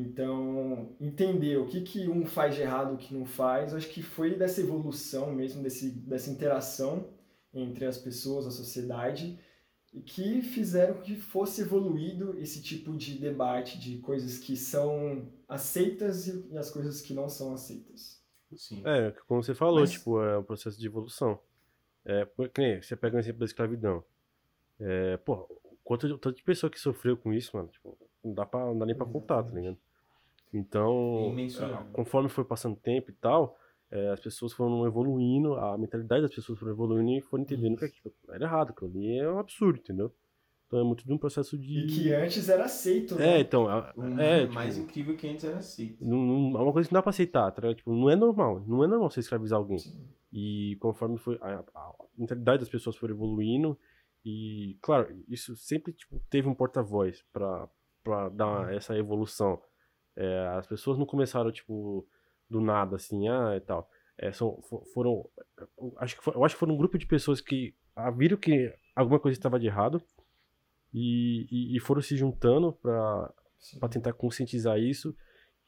Então, 0.00 0.96
entender 0.98 1.58
o 1.58 1.66
que, 1.66 1.82
que 1.82 2.08
um 2.08 2.24
faz 2.24 2.54
de 2.54 2.62
errado, 2.62 2.94
o 2.94 2.96
que 2.96 3.14
não 3.14 3.26
faz, 3.26 3.74
acho 3.74 3.88
que 3.88 4.02
foi 4.02 4.34
dessa 4.34 4.60
evolução 4.60 5.30
mesmo, 5.32 5.62
desse, 5.62 5.90
dessa 5.90 6.30
interação 6.30 7.08
entre 7.52 7.84
as 7.84 7.98
pessoas, 7.98 8.46
a 8.46 8.50
sociedade, 8.50 9.38
e 9.92 10.00
que 10.00 10.40
fizeram 10.40 11.00
que 11.00 11.16
fosse 11.16 11.62
evoluído 11.62 12.38
esse 12.38 12.62
tipo 12.62 12.96
de 12.96 13.18
debate 13.18 13.78
de 13.78 13.98
coisas 13.98 14.38
que 14.38 14.56
são 14.56 15.28
aceitas 15.48 16.28
e 16.28 16.56
as 16.56 16.70
coisas 16.70 17.02
que 17.02 17.12
não 17.12 17.28
são 17.28 17.52
aceitas. 17.52 18.22
Sim. 18.56 18.82
É, 18.84 19.12
como 19.26 19.42
você 19.42 19.54
falou, 19.54 19.80
Mas... 19.80 19.90
tipo, 19.90 20.22
é 20.22 20.38
um 20.38 20.44
processo 20.44 20.78
de 20.78 20.86
evolução. 20.86 21.38
É, 22.04 22.26
que 22.54 22.60
nem, 22.60 22.80
você 22.80 22.96
pega 22.96 23.14
o 23.14 23.18
um 23.18 23.20
exemplo 23.20 23.40
da 23.40 23.46
escravidão. 23.46 24.02
É, 24.78 25.16
pô, 25.18 25.46
quanto, 25.84 26.08
tanto 26.18 26.36
de 26.36 26.42
pessoa 26.42 26.70
que 26.70 26.80
sofreu 26.80 27.16
com 27.16 27.32
isso, 27.32 27.56
mano, 27.56 27.68
tipo, 27.68 27.98
não 28.24 28.32
dá, 28.32 28.46
pra, 28.46 28.60
não 28.60 28.78
dá 28.78 28.86
nem 28.86 28.96
pra 28.96 29.06
contar, 29.06 29.42
tá 29.42 29.50
ligado? 29.50 29.76
Então, 30.52 31.34
é, 31.38 31.92
conforme 31.92 32.28
foi 32.28 32.44
passando 32.44 32.76
tempo 32.76 33.10
e 33.10 33.14
tal, 33.14 33.56
é, 33.90 34.10
as 34.10 34.20
pessoas 34.20 34.52
foram 34.52 34.86
evoluindo, 34.86 35.54
a 35.54 35.76
mentalidade 35.78 36.22
das 36.22 36.34
pessoas 36.34 36.58
foram 36.58 36.72
evoluindo 36.72 37.18
e 37.18 37.20
foram 37.20 37.42
entendendo 37.44 37.76
que 37.76 37.88
tipo, 37.88 38.12
era 38.28 38.44
errado, 38.44 38.72
que 38.72 38.84
ali 38.84 39.18
é 39.18 39.30
um 39.30 39.38
absurdo, 39.38 39.78
entendeu? 39.78 40.12
Então 40.70 40.78
é 40.78 40.84
muito 40.84 41.04
de 41.04 41.12
um 41.12 41.18
processo 41.18 41.58
de. 41.58 41.80
E 41.80 41.86
que 41.88 42.12
antes 42.14 42.48
era 42.48 42.64
aceito, 42.64 43.16
né? 43.16 43.38
É, 43.38 43.40
então. 43.40 43.68
É, 44.20 44.42
tipo, 44.42 44.54
mais 44.54 44.78
incrível 44.78 45.16
que 45.16 45.26
antes 45.26 45.42
era 45.42 45.56
aceito. 45.56 46.04
Não, 46.04 46.18
não, 46.18 46.60
é 46.60 46.62
uma 46.62 46.72
coisa 46.72 46.88
que 46.88 46.94
não 46.94 46.98
dá 46.98 47.02
pra 47.02 47.10
aceitar, 47.10 47.50
tá? 47.50 47.74
Tipo, 47.74 47.92
não 47.92 48.08
é 48.08 48.14
normal. 48.14 48.62
Não 48.68 48.84
é 48.84 48.86
normal 48.86 49.10
você 49.10 49.18
escravizar 49.18 49.58
alguém. 49.58 49.78
Sim. 49.78 50.06
E 50.32 50.76
conforme 50.78 51.18
foi. 51.18 51.36
A, 51.42 51.64
a, 51.74 51.94
mentalidade 52.16 52.60
das 52.60 52.68
pessoas 52.68 52.94
foi 52.94 53.10
evoluindo. 53.10 53.76
E, 54.24 54.78
claro, 54.80 55.12
isso 55.28 55.56
sempre 55.56 55.92
tipo, 55.92 56.20
teve 56.30 56.46
um 56.46 56.54
porta-voz 56.54 57.24
pra 57.32 57.68
dar 58.28 58.60
uhum. 58.60 58.68
essa 58.68 58.96
evolução. 58.96 59.60
É, 60.16 60.48
as 60.58 60.66
pessoas 60.66 60.98
não 60.98 61.06
começaram, 61.06 61.50
tipo, 61.52 62.06
do 62.48 62.60
nada, 62.60 62.96
assim, 62.96 63.28
ah, 63.28 63.56
e 63.56 63.60
tal. 63.60 63.88
É, 64.18 64.32
são, 64.32 64.60
foram. 64.92 65.28
Acho 65.96 66.16
que 66.16 66.24
foi, 66.24 66.34
eu 66.34 66.44
acho 66.44 66.54
que 66.54 66.58
foram 66.58 66.74
um 66.74 66.78
grupo 66.78 66.98
de 66.98 67.06
pessoas 67.06 67.40
que 67.40 67.74
viram 68.16 68.36
que 68.36 68.72
alguma 68.94 69.18
coisa 69.18 69.38
estava 69.38 69.58
de 69.58 69.66
errado 69.66 70.02
e, 70.92 71.46
e, 71.50 71.76
e 71.76 71.80
foram 71.80 72.02
se 72.02 72.16
juntando 72.16 72.72
para 72.72 73.88
tentar 73.90 74.12
conscientizar 74.12 74.78
isso 74.78 75.16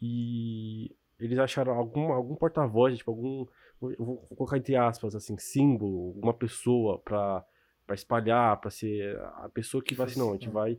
e 0.00 0.94
eles 1.18 1.38
acharam 1.38 1.72
algum, 1.72 2.12
algum 2.12 2.34
porta-voz, 2.34 2.98
tipo, 2.98 3.10
algum. 3.10 3.46
Vou 3.80 4.18
colocar 4.36 4.58
entre 4.58 4.76
aspas, 4.76 5.14
assim, 5.14 5.36
símbolo, 5.38 6.12
uma 6.20 6.34
pessoa 6.34 6.98
para 6.98 7.44
espalhar, 7.92 8.60
para 8.60 8.70
ser 8.70 9.18
a 9.36 9.48
pessoa 9.48 9.82
que 9.82 9.94
vai 9.94 10.06
assim, 10.06 10.18
não, 10.18 10.30
a 10.30 10.32
gente 10.34 10.48
vai. 10.48 10.78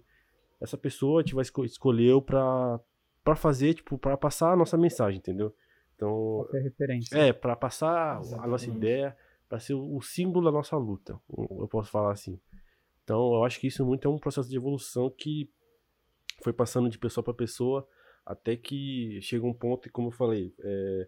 Essa 0.62 0.78
pessoa 0.78 1.20
a 1.20 1.24
gente 1.24 1.36
vai 1.36 1.42
esco 1.42 1.66
escolheu 1.66 2.22
para 2.22 2.80
para 3.24 3.36
fazer, 3.36 3.74
tipo, 3.76 3.98
para 3.98 4.18
passar 4.18 4.54
a 4.54 4.56
nossa 4.56 4.78
mensagem, 4.78 5.20
entendeu? 5.20 5.56
Então, 5.96 6.48
é 6.54 6.60
referência. 6.60 7.18
É, 7.18 7.32
para 7.32 7.56
passar 7.56 8.20
Exatamente. 8.20 8.46
a 8.46 8.48
nossa 8.48 8.70
ideia, 8.70 9.18
para 9.48 9.60
ser 9.60 9.74
o 9.74 10.02
símbolo 10.02 10.46
da 10.46 10.52
nossa 10.52 10.76
luta, 10.76 11.20
eu 11.38 11.68
posso 11.68 11.90
falar 11.90 12.12
assim. 12.12 12.40
Então, 13.04 13.34
eu 13.36 13.44
acho 13.44 13.60
que 13.60 13.68
isso 13.68 13.86
muito 13.86 14.08
é 14.08 14.12
um 14.12 14.18
processo 14.18 14.50
de 14.50 14.58
evolução 14.58 15.10
que 15.10 15.50
foi 16.42 16.52
passando 16.52 16.90
de 16.90 16.98
pessoa 16.98 17.24
para 17.24 17.34
pessoa 17.34 17.88
até 18.26 18.56
que 18.56 19.20
chega 19.22 19.46
um 19.46 19.54
ponto, 19.54 19.88
e 19.88 19.92
como 19.92 20.08
eu 20.08 20.12
falei, 20.12 20.54
é, 20.60 21.08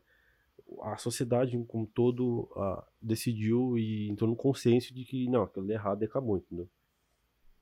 a 0.81 0.97
sociedade 0.97 1.57
como 1.67 1.83
um 1.83 1.87
todo 1.87 2.49
uh, 2.55 2.83
decidiu 3.01 3.77
e 3.77 4.09
entrou 4.09 4.29
no 4.29 4.35
consenso 4.35 4.93
de 4.93 5.05
que 5.05 5.29
não, 5.29 5.43
aquilo 5.43 5.71
é 5.71 5.75
errado 5.75 6.01
e 6.01 6.05
acabou, 6.05 6.37
entendeu? 6.37 6.69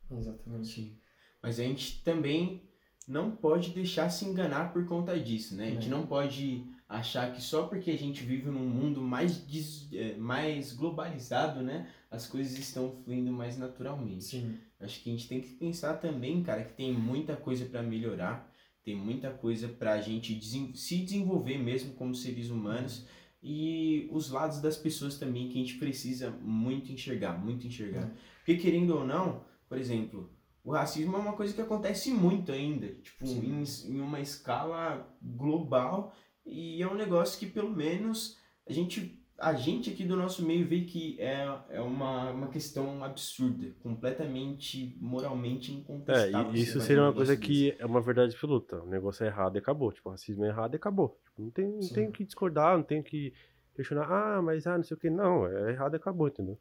Exatamente. 0.10 0.98
Mas 1.42 1.60
a 1.60 1.64
gente 1.64 2.04
também 2.04 2.62
não 3.08 3.32
pode 3.32 3.72
deixar 3.72 4.10
se 4.10 4.26
enganar 4.26 4.72
por 4.72 4.86
conta 4.86 5.20
disso, 5.20 5.56
né? 5.56 5.68
A 5.68 5.72
gente 5.72 5.88
é. 5.88 5.90
não 5.90 6.06
pode 6.06 6.66
achar 6.88 7.34
que 7.34 7.42
só 7.42 7.64
porque 7.64 7.92
a 7.92 7.98
gente 7.98 8.24
vive 8.24 8.50
num 8.50 8.68
mundo 8.68 9.02
mais, 9.02 9.46
des, 9.46 9.92
é, 9.92 10.16
mais 10.16 10.74
globalizado, 10.74 11.62
né, 11.62 11.90
as 12.12 12.28
coisas 12.28 12.58
estão 12.58 12.92
fluindo 13.04 13.32
mais 13.32 13.58
naturalmente. 13.58 14.24
Sim. 14.24 14.58
Acho 14.80 15.02
que 15.02 15.10
a 15.10 15.14
gente 15.14 15.28
tem 15.28 15.42
que 15.42 15.54
pensar 15.54 15.96
também, 15.96 16.44
cara, 16.44 16.64
que 16.64 16.74
tem 16.74 16.94
muita 16.94 17.36
coisa 17.36 17.66
para 17.66 17.82
melhorar, 17.82 18.52
tem 18.84 18.96
muita 18.96 19.32
coisa 19.32 19.68
para 19.68 19.94
a 19.94 20.02
gente 20.02 20.40
se 20.78 20.98
desenvolver 20.98 21.58
mesmo 21.58 21.94
como 21.94 22.14
seres 22.14 22.50
humanos 22.50 23.08
e 23.42 24.08
os 24.12 24.30
lados 24.30 24.62
das 24.62 24.78
pessoas 24.78 25.18
também 25.18 25.50
que 25.50 25.58
a 25.58 25.62
gente 25.62 25.78
precisa 25.78 26.30
muito 26.30 26.92
enxergar, 26.92 27.38
muito 27.38 27.66
enxergar. 27.66 28.04
É. 28.04 28.12
Porque 28.38 28.58
querendo 28.58 28.92
ou 28.92 29.06
não, 29.06 29.44
por 29.68 29.78
exemplo, 29.78 30.30
o 30.64 30.72
racismo 30.72 31.18
é 31.18 31.20
uma 31.20 31.34
coisa 31.34 31.54
que 31.54 31.62
acontece 31.62 32.10
muito 32.12 32.52
ainda, 32.52 32.88
tipo, 32.88 33.26
em, 33.26 33.64
em 33.64 34.00
uma 34.00 34.20
escala 34.20 35.08
global 35.22 36.14
e 36.46 36.82
é 36.82 36.88
um 36.88 36.96
negócio 36.96 37.38
que 37.40 37.46
pelo 37.46 37.70
menos 37.70 38.40
a 38.68 38.72
gente 38.72 39.20
a 39.38 39.54
gente 39.54 39.90
aqui 39.90 40.06
do 40.06 40.16
nosso 40.16 40.46
meio 40.46 40.66
vê 40.66 40.82
que 40.82 41.20
é, 41.20 41.46
é 41.70 41.82
uma, 41.82 42.32
uma 42.32 42.48
questão 42.48 43.04
absurda, 43.04 43.74
completamente 43.82 44.96
moralmente 45.02 45.74
incontestável. 45.74 46.52
É, 46.52 46.56
e 46.56 46.62
isso 46.62 46.80
seria 46.80 47.04
uma 47.04 47.14
coisa 47.14 47.36
que 47.36 47.76
é 47.78 47.86
uma 47.86 48.00
verdade 48.00 48.34
absoluta. 48.34 48.82
O 48.82 48.88
negócio 48.88 49.24
é 49.24 49.28
errado 49.28 49.56
e 49.56 49.60
acabou. 49.60 49.92
Tipo, 49.92 50.10
o 50.10 50.12
racismo 50.12 50.46
é 50.46 50.50
errado 50.50 50.76
e 50.76 50.78
acabou. 50.78 51.20
Tipo, 51.26 51.42
não 51.42 51.50
tem, 51.50 51.68
não 51.68 51.90
tem 51.90 52.12
que 52.12 52.24
discordar, 52.24 52.78
não 52.78 52.84
tem 52.84 53.02
que 53.02 53.34
questionar, 53.76 54.10
ah, 54.10 54.42
mas 54.42 54.66
ah, 54.68 54.78
não 54.78 54.84
sei 54.84 54.96
o 54.96 55.00
que. 55.00 55.10
Não, 55.10 55.48
é 55.48 55.72
errado 55.72 55.96
e 55.96 55.98
acabou, 55.98 56.28
entendeu? 56.28 56.58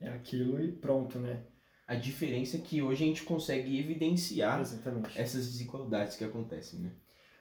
É 0.00 0.10
aquilo 0.10 0.62
e 0.62 0.70
pronto, 0.70 1.18
né? 1.18 1.42
A 1.86 1.94
diferença 1.94 2.56
é 2.56 2.60
que 2.60 2.82
hoje 2.82 3.04
a 3.04 3.06
gente 3.06 3.22
consegue 3.22 3.78
evidenciar 3.78 4.60
Exatamente. 4.60 5.18
essas 5.18 5.46
desigualdades 5.46 6.16
que 6.16 6.24
acontecem, 6.24 6.80
né? 6.80 6.92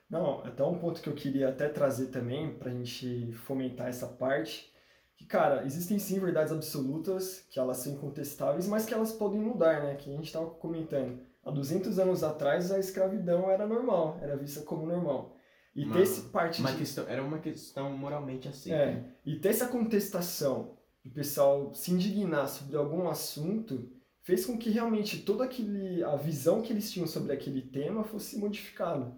Não, 0.10 0.46
até 0.46 0.64
um 0.64 0.78
ponto 0.78 1.02
que 1.02 1.10
eu 1.10 1.16
queria 1.16 1.50
até 1.50 1.68
trazer 1.68 2.08
também, 2.08 2.54
pra 2.54 2.72
gente 2.72 3.32
fomentar 3.34 3.88
essa 3.88 4.08
parte, 4.08 4.72
que, 5.18 5.25
cara, 5.25 5.66
existem 5.66 5.98
sim 5.98 6.20
verdades 6.20 6.54
absolutas, 6.54 7.46
que 7.50 7.60
elas 7.60 7.78
são 7.78 7.94
incontestáveis, 7.94 8.68
mas 8.68 8.86
que 8.86 8.94
elas 8.94 9.12
podem 9.14 9.40
mudar, 9.40 9.82
né? 9.82 9.96
Que 9.96 10.12
a 10.12 10.16
gente 10.16 10.25
estava 10.28 10.50
comentando. 10.52 11.20
Há 11.44 11.50
200 11.50 11.98
anos 11.98 12.24
atrás, 12.24 12.72
a 12.72 12.80
escravidão 12.80 13.50
era 13.50 13.66
normal, 13.66 14.20
era 14.22 14.36
vista 14.36 14.62
como 14.62 14.86
normal. 14.86 15.36
E 15.75 15.86
uma, 15.86 15.96
ter 15.96 16.04
esse 16.04 16.22
parte 16.30 16.62
uma 16.62 16.72
de... 16.72 16.78
questão, 16.78 17.08
Era 17.08 17.24
uma 17.24 17.40
questão 17.40 17.98
moralmente 17.98 18.48
aceita. 18.48 18.78
É, 18.78 19.04
e 19.25 19.40
ter 19.40 19.50
essa 19.50 19.68
contestação, 19.68 20.78
o 21.06 21.10
pessoal 21.10 21.74
se 21.74 21.92
indignar 21.92 22.48
sobre 22.48 22.78
algum 22.78 23.08
assunto, 23.08 23.90
fez 24.25 24.44
com 24.44 24.58
que 24.58 24.72
realmente 24.72 25.22
toda 25.22 25.46
aquele, 25.46 26.03
a 26.03 26.15
visão 26.15 26.63
que 26.63 26.74
eles 26.74 26.91
tinham 26.91 27.08
sobre 27.08 27.32
aquele 27.32 27.62
tema 27.62 28.03
fosse 28.03 28.39
modificada. 28.39 29.15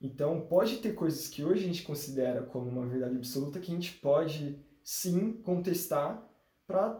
Então, 0.00 0.40
pode 0.40 0.78
ter 0.78 0.94
coisas 0.94 1.28
que 1.28 1.44
hoje 1.44 1.64
a 1.64 1.66
gente 1.66 1.82
considera 1.82 2.42
como 2.42 2.70
uma 2.70 2.86
verdade 2.86 3.14
absoluta 3.14 3.60
que 3.60 3.70
a 3.70 3.74
gente 3.74 3.92
pode 3.98 4.58
sim 4.82 5.34
contestar 5.42 6.26
para 6.66 6.98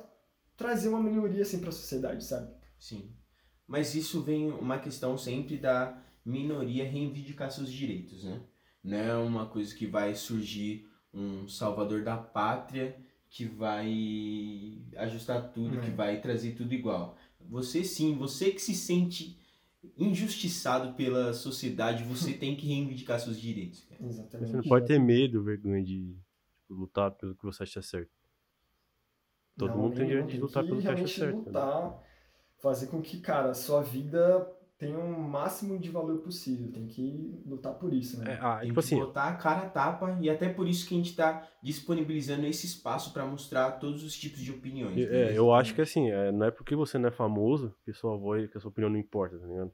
trazer 0.59 0.91
uma 0.91 1.03
melhoria 1.03 1.41
assim 1.41 1.59
para 1.59 1.71
a 1.71 1.73
sociedade, 1.73 2.23
sabe? 2.23 2.53
Sim. 2.79 3.15
Mas 3.67 3.95
isso 3.95 4.21
vem 4.23 4.51
uma 4.51 4.79
questão 4.79 5.17
sempre 5.17 5.57
da 5.57 6.03
minoria 6.27 6.85
reivindicar 6.85 7.51
seus 7.51 7.73
direitos, 7.73 8.25
né? 8.25 8.43
Não 8.85 8.99
é 8.99 9.17
uma 9.17 9.47
coisa 9.47 9.75
que 9.75 9.87
vai 9.87 10.15
surgir 10.15 10.87
um 11.15 11.49
salvador 11.49 12.05
da 12.05 12.19
pátria 12.19 12.95
que 13.31 13.45
vai 13.45 14.83
ajustar 14.97 15.51
tudo, 15.53 15.81
que 15.81 15.91
vai 15.91 16.21
trazer 16.21 16.53
tudo 16.53 16.73
igual. 16.75 17.17
Você 17.49 17.83
sim, 17.85 18.15
você 18.17 18.51
que 18.51 18.61
se 18.61 18.75
sente 18.75 19.39
injustiçado 19.97 20.95
pela 20.95 21.33
sociedade, 21.33 22.05
você 22.05 22.33
tem 22.39 22.57
que 22.57 22.67
reivindicar 22.67 23.19
seus 23.21 23.41
direitos. 23.41 23.85
Cara. 23.85 24.05
Exatamente. 24.05 24.51
Você 24.51 24.57
não 24.57 24.65
pode 24.65 24.87
ter 24.87 24.99
medo, 24.99 25.43
vergonha 25.43 25.83
de 25.83 26.17
tipo, 26.57 26.75
lutar 26.75 27.11
pelo 27.13 27.35
que 27.35 27.45
você 27.45 27.63
acha 27.63 27.83
certo. 27.83 28.11
Todo 29.57 29.71
não, 29.71 29.79
mundo 29.79 29.97
tem 29.97 30.07
direito 30.07 30.29
de 30.29 30.39
lutar 30.39 30.65
pelo 30.65 30.81
que 30.81 30.89
acha 30.89 31.09
certo. 31.09 31.39
Lutar, 31.39 31.91
né? 31.91 31.99
fazer 32.59 32.87
com 32.89 33.01
que, 33.01 33.21
cara, 33.21 33.51
a 33.51 33.55
sua 33.55 33.83
vida 33.83 34.58
tenha 34.79 34.97
um 34.99 35.19
máximo 35.21 35.79
de 35.79 35.91
valor 35.91 36.19
possível. 36.19 36.71
Tem 36.73 36.87
que 36.87 37.43
lutar 37.45 37.75
por 37.75 37.93
isso, 37.93 38.19
né? 38.21 38.35
É, 38.35 38.39
ah, 38.41 38.59
Tem 38.59 38.69
tipo 38.69 38.81
que 38.81 38.87
assim, 38.87 38.97
botar 38.97 39.25
a 39.25 39.35
cara 39.35 39.63
a 39.67 39.69
tapa 39.71 40.17
e 40.21 40.31
até 40.31 40.49
por 40.49 40.69
isso 40.69 40.87
que 40.89 40.95
a 40.95 40.99
gente 40.99 41.11
está 41.11 41.47
disponibilizando 41.63 42.47
esse 42.47 42.67
espaço 42.67 43.13
para 43.13 43.27
mostrar 43.27 43.73
todos 43.73 44.05
os 44.05 44.17
tipos 44.17 44.41
de 44.41 44.53
opiniões. 44.53 44.97
é, 44.97 45.07
beleza? 45.07 45.33
eu 45.35 45.53
acho 45.53 45.75
que 45.75 45.81
assim, 45.81 46.11
é, 46.11 46.31
não 46.31 46.47
é 46.47 46.51
porque 46.51 46.77
você 46.77 46.97
não 46.99 47.09
é 47.09 47.13
famoso 47.13 47.75
que 47.85 47.93
sua 47.93 48.17
voz, 48.17 48.49
que 48.51 48.57
a 48.57 48.61
sua 48.61 48.71
opinião 48.71 48.91
não 48.91 48.99
importa, 48.99 49.39
tá 49.39 49.47
ligado? 49.47 49.73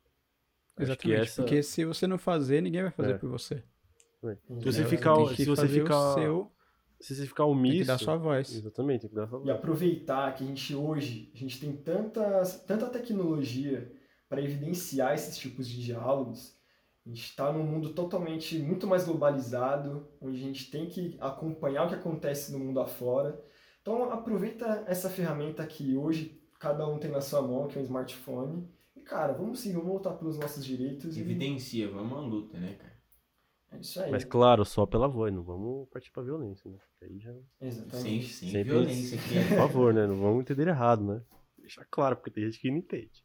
Exatamente. 0.80 1.20
essa- 1.20 1.42
Porque 1.42 1.62
se 1.62 1.84
você 1.84 2.06
não 2.06 2.18
fazer, 2.18 2.60
ninguém 2.62 2.82
vai 2.82 2.90
fazer 2.90 3.12
É. 3.12 3.18
por 3.18 3.28
você. 3.30 3.62
Se 4.58 4.64
você 4.64 4.80
né? 4.80 4.86
ficar, 4.86 5.14
tem 5.16 5.36
se 5.36 5.44
você 5.44 5.68
ficar, 5.68 6.14
seu, 6.14 6.50
se 6.98 7.14
você 7.14 7.26
ficar 7.26 7.44
tem 7.44 7.52
omisso, 7.52 7.78
que 7.80 7.84
dar 7.84 7.98
sua 7.98 8.16
voz. 8.16 8.54
exatamente, 8.54 9.02
tem 9.02 9.10
que 9.10 9.16
dar 9.16 9.28
sua 9.28 9.38
E 9.40 9.42
voz. 9.42 9.56
aproveitar 9.56 10.34
que 10.34 10.42
a 10.42 10.46
gente 10.46 10.74
hoje, 10.74 11.30
a 11.34 11.38
gente 11.38 11.60
tem 11.60 11.76
tantas, 11.76 12.64
tanta 12.64 12.86
tecnologia 12.88 13.92
para 14.34 14.42
evidenciar 14.42 15.14
esses 15.14 15.38
tipos 15.38 15.68
de 15.68 15.80
diálogos. 15.84 16.58
A 17.06 17.08
gente 17.08 17.22
está 17.24 17.52
num 17.52 17.62
mundo 17.62 17.90
totalmente 17.94 18.58
muito 18.58 18.84
mais 18.86 19.04
globalizado, 19.04 20.08
onde 20.20 20.38
a 20.38 20.40
gente 20.40 20.70
tem 20.70 20.86
que 20.88 21.16
acompanhar 21.20 21.84
o 21.84 21.88
que 21.88 21.94
acontece 21.94 22.50
no 22.50 22.58
mundo 22.58 22.80
afora. 22.80 23.40
Então 23.80 24.10
aproveita 24.10 24.84
essa 24.88 25.08
ferramenta 25.08 25.64
que 25.66 25.96
hoje 25.96 26.42
cada 26.58 26.84
um 26.88 26.98
tem 26.98 27.10
na 27.10 27.20
sua 27.20 27.42
mão, 27.42 27.68
que 27.68 27.78
é 27.78 27.80
um 27.80 27.84
smartphone. 27.84 28.68
E 28.96 29.00
cara, 29.02 29.32
vamos 29.34 29.60
sim, 29.60 29.72
vamos 29.72 29.92
lutar 29.92 30.16
pelos 30.18 30.36
nossos 30.38 30.64
direitos. 30.64 31.16
E 31.16 31.20
Evidencia, 31.20 31.88
vamos 31.90 32.18
à 32.18 32.20
luta, 32.22 32.58
né, 32.58 32.74
cara? 32.74 32.94
é 33.72 33.78
isso 33.80 34.00
aí. 34.00 34.10
Mas 34.10 34.24
claro, 34.24 34.64
só 34.64 34.84
pela 34.86 35.06
voz, 35.06 35.32
não 35.32 35.42
vamos 35.44 35.88
partir 35.90 36.10
pra 36.10 36.22
violência, 36.22 36.68
né? 36.70 36.78
Aí 37.02 37.18
já, 37.20 37.32
Sem, 37.32 37.68
Exatamente. 37.68 38.28
sem 38.32 38.48
Sempre- 38.50 38.64
violência 38.72 39.18
aqui. 39.20 39.48
por 39.50 39.56
favor, 39.58 39.92
né? 39.94 40.06
Não 40.06 40.16
vamos 40.16 40.40
entender 40.40 40.66
errado, 40.68 41.04
né? 41.04 41.20
Deixar 41.58 41.84
claro, 41.90 42.16
porque 42.16 42.30
tem 42.30 42.44
gente 42.44 42.58
que 42.58 42.70
não 42.70 42.78
entende. 42.78 43.22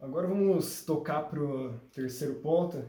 Agora 0.00 0.28
vamos 0.28 0.84
tocar 0.84 1.22
pro 1.22 1.74
terceiro 1.92 2.36
ponto 2.36 2.84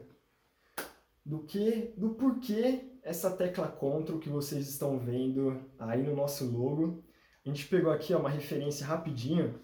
do 1.25 1.39
que, 1.39 1.91
do 1.97 2.11
porquê 2.11 2.85
essa 3.01 3.31
tecla 3.31 3.67
Ctrl 3.67 4.19
que 4.19 4.29
vocês 4.29 4.69
estão 4.69 4.99
vendo 4.99 5.59
aí 5.79 6.03
no 6.03 6.15
nosso 6.15 6.45
logo. 6.45 7.03
A 7.43 7.49
gente 7.49 7.67
pegou 7.67 7.91
aqui 7.91 8.13
ó, 8.13 8.19
uma 8.19 8.29
referência 8.29 8.85
rapidinho 8.85 9.59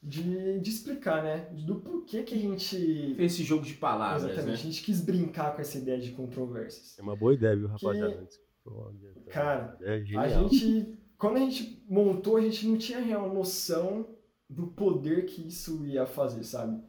de, 0.00 0.60
de 0.60 0.70
explicar, 0.70 1.22
né, 1.22 1.50
do 1.66 1.80
porquê 1.80 2.22
que 2.22 2.34
a 2.34 2.38
gente 2.38 3.14
Fez 3.16 3.32
esse 3.32 3.42
jogo 3.42 3.64
de 3.64 3.74
palavras, 3.74 4.22
exatamente, 4.22 4.48
a 4.48 4.52
né? 4.52 4.56
gente 4.56 4.82
quis 4.82 5.00
brincar 5.00 5.54
com 5.54 5.60
essa 5.60 5.76
ideia 5.76 5.98
de 5.98 6.12
controvérsias. 6.12 6.98
É 6.98 7.02
uma 7.02 7.16
boa 7.16 7.34
ideia, 7.34 7.56
viu, 7.56 7.66
rapaziada? 7.66 8.28
Olha, 8.64 9.14
Cara, 9.28 9.76
é 9.80 10.02
A 10.16 10.28
gente, 10.28 10.96
quando 11.18 11.36
a 11.36 11.40
gente 11.40 11.84
montou, 11.88 12.36
a 12.36 12.40
gente 12.40 12.66
não 12.66 12.78
tinha 12.78 13.00
real 13.00 13.32
noção 13.34 14.06
do 14.50 14.66
poder 14.66 15.26
que 15.26 15.46
isso 15.46 15.86
ia 15.86 16.04
fazer, 16.04 16.42
sabe? 16.42 16.82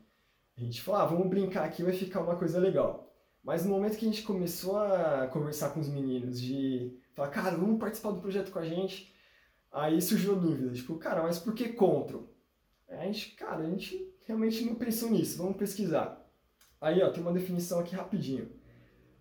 A 0.57 0.61
gente 0.61 0.81
falou, 0.81 1.01
ah, 1.01 1.05
vamos 1.05 1.29
brincar 1.29 1.63
aqui, 1.63 1.83
vai 1.83 1.93
ficar 1.93 2.21
uma 2.21 2.35
coisa 2.35 2.59
legal. 2.59 3.13
Mas 3.43 3.63
no 3.63 3.71
momento 3.71 3.97
que 3.97 4.05
a 4.05 4.09
gente 4.09 4.23
começou 4.23 4.77
a 4.77 5.27
conversar 5.27 5.69
com 5.69 5.79
os 5.79 5.87
meninos, 5.87 6.41
de 6.41 6.99
falar, 7.13 7.29
cara, 7.29 7.55
vamos 7.55 7.79
participar 7.79 8.11
do 8.11 8.19
projeto 8.19 8.51
com 8.51 8.59
a 8.59 8.65
gente, 8.65 9.13
aí 9.71 10.01
surgiu 10.01 10.35
a 10.35 10.39
dúvida, 10.39 10.73
tipo, 10.73 10.95
cara, 10.95 11.21
mas 11.21 11.37
por 11.37 11.53
que 11.53 11.69
Control? 11.69 12.27
A 12.89 13.05
gente, 13.05 13.31
cara, 13.35 13.63
a 13.63 13.69
gente 13.69 14.11
realmente 14.25 14.65
não 14.65 14.75
pensou 14.75 15.09
nisso, 15.09 15.37
vamos 15.37 15.57
pesquisar. 15.57 16.27
Aí, 16.79 17.01
ó, 17.01 17.11
tem 17.11 17.21
uma 17.21 17.31
definição 17.31 17.79
aqui 17.79 17.95
rapidinho. 17.95 18.49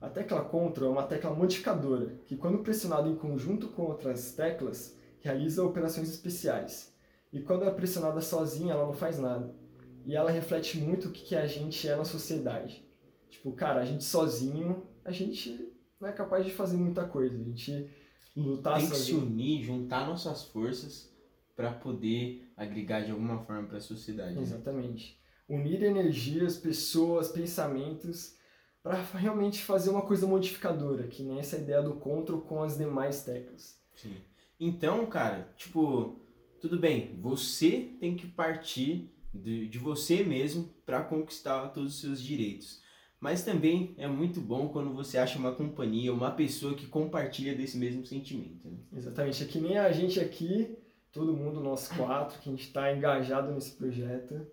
A 0.00 0.08
tecla 0.08 0.42
Ctrl 0.42 0.86
é 0.86 0.88
uma 0.88 1.02
tecla 1.02 1.34
modificadora, 1.34 2.18
que 2.24 2.36
quando 2.36 2.62
pressionada 2.62 3.06
em 3.06 3.16
conjunto 3.16 3.68
com 3.68 3.82
outras 3.82 4.32
teclas, 4.32 4.96
realiza 5.20 5.62
operações 5.62 6.08
especiais. 6.08 6.89
E 7.32 7.40
quando 7.40 7.64
é 7.64 7.70
pressionada 7.70 8.20
sozinha, 8.20 8.72
ela 8.72 8.86
não 8.86 8.92
faz 8.92 9.18
nada. 9.18 9.54
E 10.04 10.16
ela 10.16 10.30
reflete 10.30 10.78
muito 10.78 11.08
o 11.08 11.12
que 11.12 11.22
que 11.24 11.36
a 11.36 11.46
gente 11.46 11.86
é 11.88 11.94
na 11.94 12.04
sociedade. 12.04 12.84
Tipo, 13.28 13.52
cara, 13.52 13.80
a 13.80 13.84
gente 13.84 14.02
sozinho, 14.04 14.86
a 15.04 15.12
gente 15.12 15.72
não 16.00 16.08
é 16.08 16.12
capaz 16.12 16.44
de 16.44 16.50
fazer 16.52 16.76
muita 16.76 17.04
coisa. 17.06 17.36
A 17.36 17.44
gente 17.44 17.88
lutar 18.36 18.78
Tem 18.78 18.88
que 18.88 18.96
se 18.96 19.12
sozinho. 19.12 19.22
unir, 19.22 19.62
juntar 19.62 20.06
nossas 20.06 20.44
forças 20.44 21.14
para 21.54 21.72
poder 21.72 22.50
agregar 22.56 23.02
de 23.02 23.10
alguma 23.10 23.38
forma 23.44 23.68
para 23.68 23.78
a 23.78 23.80
sociedade. 23.80 24.34
né? 24.34 24.42
Exatamente. 24.42 25.18
Unir 25.48 25.82
energias, 25.82 26.56
pessoas, 26.56 27.28
pensamentos 27.28 28.36
para 28.82 29.02
realmente 29.02 29.62
fazer 29.62 29.90
uma 29.90 30.02
coisa 30.02 30.26
modificadora, 30.26 31.06
que 31.06 31.22
nem 31.22 31.38
essa 31.38 31.58
ideia 31.58 31.82
do 31.82 31.96
Ctrl 31.96 32.38
com 32.38 32.62
as 32.62 32.78
demais 32.78 33.24
teclas. 33.24 33.78
Sim. 33.94 34.14
Então, 34.58 35.04
cara, 35.06 35.52
tipo, 35.56 36.18
tudo 36.60 36.78
bem, 36.78 37.18
você 37.20 37.90
tem 37.98 38.16
que 38.16 38.26
partir 38.26 39.10
de, 39.32 39.68
de 39.68 39.78
você 39.78 40.22
mesmo 40.22 40.68
para 40.84 41.02
conquistar 41.02 41.68
todos 41.68 41.94
os 41.94 42.00
seus 42.00 42.22
direitos. 42.22 42.82
Mas 43.18 43.44
também 43.44 43.94
é 43.98 44.08
muito 44.08 44.40
bom 44.40 44.68
quando 44.68 44.94
você 44.94 45.18
acha 45.18 45.38
uma 45.38 45.52
companhia, 45.52 46.12
uma 46.12 46.30
pessoa 46.30 46.74
que 46.74 46.86
compartilha 46.86 47.54
desse 47.54 47.76
mesmo 47.76 48.04
sentimento. 48.06 48.68
Né? 48.68 48.78
Exatamente, 48.92 49.42
é 49.42 49.46
que 49.46 49.60
nem 49.60 49.78
a 49.78 49.92
gente 49.92 50.18
aqui, 50.18 50.76
todo 51.12 51.36
mundo, 51.36 51.60
nós 51.60 51.88
quatro, 51.88 52.38
que 52.40 52.48
a 52.48 52.52
gente 52.52 52.66
está 52.66 52.94
engajado 52.94 53.52
nesse 53.52 53.72
projeto. 53.72 54.46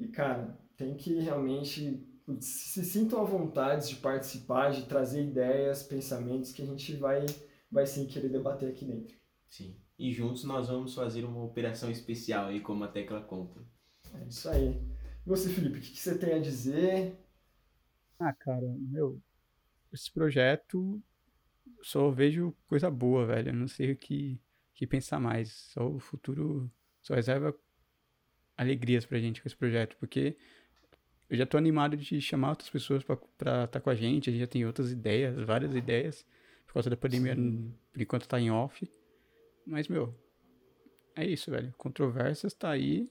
E, 0.00 0.08
cara, 0.08 0.58
tem 0.76 0.94
que 0.94 1.18
realmente 1.20 2.06
se 2.40 2.84
sintam 2.84 3.20
à 3.20 3.24
vontade 3.24 3.88
de 3.88 3.96
participar, 3.96 4.70
de 4.70 4.86
trazer 4.86 5.22
ideias, 5.22 5.82
pensamentos 5.82 6.52
que 6.52 6.62
a 6.62 6.66
gente 6.66 6.96
vai, 6.96 7.24
vai 7.70 7.86
sim 7.86 8.06
querer 8.06 8.28
debater 8.28 8.68
aqui 8.68 8.84
dentro. 8.84 9.16
Sim. 9.48 9.76
E 9.98 10.12
juntos 10.12 10.44
nós 10.44 10.68
vamos 10.68 10.94
fazer 10.94 11.24
uma 11.24 11.42
operação 11.42 11.90
especial 11.90 12.48
aí, 12.48 12.60
como 12.60 12.84
a 12.84 12.88
tecla 12.88 13.22
conta. 13.22 13.60
É 14.14 14.24
isso 14.28 14.48
aí. 14.48 14.80
E 15.24 15.28
você, 15.28 15.48
Felipe, 15.48 15.78
o 15.78 15.80
que, 15.80 15.92
que 15.92 16.00
você 16.00 16.18
tem 16.18 16.34
a 16.34 16.38
dizer? 16.38 17.18
Ah, 18.18 18.32
cara, 18.32 18.66
meu, 18.78 19.20
esse 19.92 20.10
projeto 20.12 21.02
só 21.82 22.10
vejo 22.10 22.54
coisa 22.66 22.90
boa, 22.90 23.26
velho. 23.26 23.50
Eu 23.50 23.54
não 23.54 23.68
sei 23.68 23.92
o 23.92 23.96
que, 23.96 24.40
que 24.74 24.86
pensar 24.86 25.18
mais. 25.18 25.52
Só 25.52 25.88
o 25.88 25.98
futuro 25.98 26.70
só 27.00 27.14
reserva 27.14 27.54
alegrias 28.56 29.04
pra 29.04 29.18
gente 29.18 29.40
com 29.40 29.48
esse 29.48 29.56
projeto, 29.56 29.96
porque 29.98 30.36
eu 31.28 31.36
já 31.36 31.44
tô 31.44 31.56
animado 31.56 31.96
de 31.96 32.20
chamar 32.20 32.50
outras 32.50 32.70
pessoas 32.70 33.02
pra 33.02 33.14
estar 33.14 33.66
tá 33.68 33.80
com 33.80 33.90
a 33.90 33.94
gente. 33.94 34.30
A 34.30 34.32
gente 34.32 34.40
já 34.40 34.46
tem 34.46 34.64
outras 34.64 34.92
ideias, 34.92 35.36
várias 35.44 35.74
ideias. 35.74 36.26
Por 36.66 36.74
causa 36.74 36.90
da 36.90 36.96
pandemia, 36.96 37.34
Sim. 37.34 37.72
por 37.92 38.02
enquanto 38.02 38.28
tá 38.28 38.40
em 38.40 38.50
off. 38.50 38.88
Mas, 39.66 39.88
meu, 39.88 40.14
é 41.16 41.26
isso, 41.26 41.50
velho. 41.50 41.74
Controvérsias 41.76 42.54
tá 42.54 42.70
aí. 42.70 43.10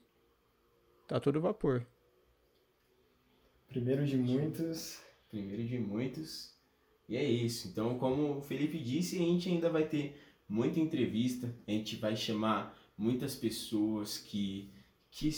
Tá 1.06 1.20
todo 1.20 1.42
vapor. 1.42 1.86
Primeiro 3.68 4.06
de 4.06 4.16
muitos. 4.16 5.02
Primeiro 5.30 5.66
de 5.66 5.78
muitos. 5.78 6.56
E 7.10 7.18
é 7.18 7.24
isso. 7.24 7.68
Então, 7.68 8.00
como 8.00 8.38
o 8.38 8.42
Felipe 8.42 8.80
disse, 8.80 9.18
a 9.18 9.20
gente 9.20 9.50
ainda 9.50 9.70
vai 9.70 9.86
ter 9.86 10.18
muita 10.48 10.80
entrevista. 10.80 11.54
A 11.68 11.72
gente 11.72 11.98
vai 11.98 12.16
chamar 12.16 12.78
muitas 12.98 13.36
pessoas 13.36 14.18
que, 14.18 14.72
que, 15.12 15.30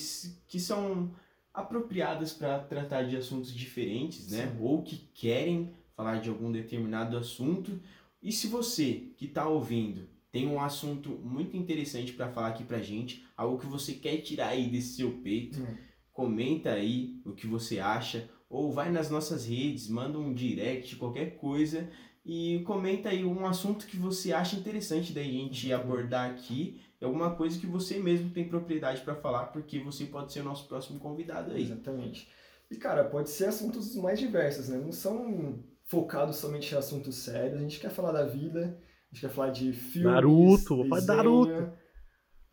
que 0.48 0.60
são 0.60 1.16
apropriadas 1.52 2.32
para 2.32 2.60
tratar 2.60 3.04
de 3.04 3.18
assuntos 3.18 3.52
diferentes, 3.52 4.30
né? 4.30 4.52
Sim. 4.52 4.58
Ou 4.62 4.84
que 4.84 4.98
querem 5.16 5.74
falar 5.96 6.20
de 6.20 6.30
algum 6.30 6.52
determinado 6.52 7.18
assunto. 7.18 7.82
E 8.22 8.32
se 8.32 8.48
você 8.48 9.12
que 9.18 9.26
está 9.26 9.48
ouvindo 9.48 10.08
tem 10.32 10.48
um 10.48 10.60
assunto 10.62 11.10
muito 11.10 11.56
interessante 11.56 12.14
para 12.14 12.30
falar 12.32 12.50
aqui 12.50 12.64
pra 12.64 12.80
gente, 12.82 13.26
algo 13.36 13.58
que 13.60 13.66
você 13.66 13.94
quer 13.94 14.18
tirar 14.18 14.50
aí 14.50 14.70
desse 14.70 14.96
seu 14.98 15.12
peito, 15.24 15.60
Hum. 15.60 15.78
comenta 16.12 16.72
aí 16.72 17.22
o 17.26 17.34
que 17.34 17.48
você 17.48 17.80
acha, 17.80 18.30
ou 18.50 18.72
vai 18.72 18.92
nas 18.92 19.10
nossas 19.10 19.46
redes, 19.46 19.88
manda 19.90 20.18
um 20.18 20.34
direct, 20.34 20.96
qualquer 20.96 21.38
coisa, 21.38 21.90
e 22.26 22.62
comenta 22.66 23.10
aí 23.10 23.24
um 23.24 23.46
assunto 23.46 23.88
que 23.88 23.96
você 23.96 24.34
acha 24.34 24.58
interessante 24.58 25.14
da 25.14 25.24
gente 25.24 25.72
abordar 25.72 26.30
aqui, 26.32 26.82
alguma 27.02 27.36
coisa 27.36 27.58
que 27.60 27.66
você 27.66 28.00
mesmo 28.00 28.32
tem 28.32 28.48
propriedade 28.48 29.02
para 29.02 29.16
falar, 29.16 29.46
porque 29.48 29.80
você 29.80 30.06
pode 30.06 30.34
ser 30.34 30.42
o 30.42 30.44
nosso 30.44 30.68
próximo 30.68 31.00
convidado 31.00 31.54
aí. 31.54 31.64
Exatamente. 31.64 32.28
E, 32.70 32.76
cara, 32.76 33.06
pode 33.06 33.30
ser 33.30 33.46
assuntos 33.46 33.96
mais 33.96 34.20
diversos, 34.20 34.68
né? 34.68 34.78
Não 34.78 34.92
são 34.92 35.64
focados 35.86 36.36
somente 36.36 36.74
em 36.74 36.78
assuntos 36.78 37.16
sérios. 37.16 37.60
A 37.60 37.62
gente 37.62 37.80
quer 37.80 37.92
falar 37.92 38.12
da 38.12 38.26
vida, 38.26 38.78
a 39.12 39.16
gente 39.16 39.22
quer 39.22 39.30
falar 39.30 39.50
de 39.52 39.74
filmes, 39.74 40.12
Naruto, 40.12 40.76
vou 40.76 40.86
falar 40.88 41.02
de. 41.02 41.08
Naruto. 41.08 41.72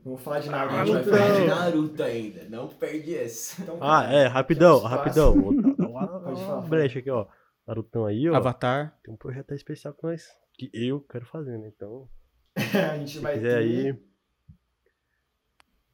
Vamos 0.04 0.20
falar 0.22 0.40
de 0.40 0.48
A 0.48 0.52
Naruto. 0.52 0.86
gente 0.86 1.08
vai 1.08 1.18
falar 1.18 1.40
de 1.40 1.46
Naruto 1.46 2.02
ainda, 2.02 2.44
não 2.50 2.68
perde 2.68 3.14
essa. 3.16 3.62
Então, 3.62 3.76
Ah, 3.80 4.02
cara, 4.02 4.12
é, 4.14 4.26
rapidão, 4.26 4.80
rapidão. 4.80 5.34
Pode 5.76 6.40
falar. 6.44 6.60
brecha 6.68 6.98
aqui, 6.98 7.10
ó. 7.10 7.26
Narutão 7.66 8.04
aí, 8.04 8.28
ó. 8.28 8.34
Avatar. 8.36 8.98
Tem 9.02 9.12
um 9.14 9.16
projeto 9.16 9.50
aí 9.52 9.56
especial 9.56 9.94
que 9.94 10.02
nós. 10.02 10.22
Que 10.58 10.70
eu 10.74 11.00
quero 11.00 11.24
fazer, 11.26 11.56
né? 11.58 11.72
Então, 11.74 12.06
a 12.92 12.98
gente 12.98 13.12
se 13.12 13.18
vai 13.20 13.38
ter 13.40 13.54
aí. 13.56 13.96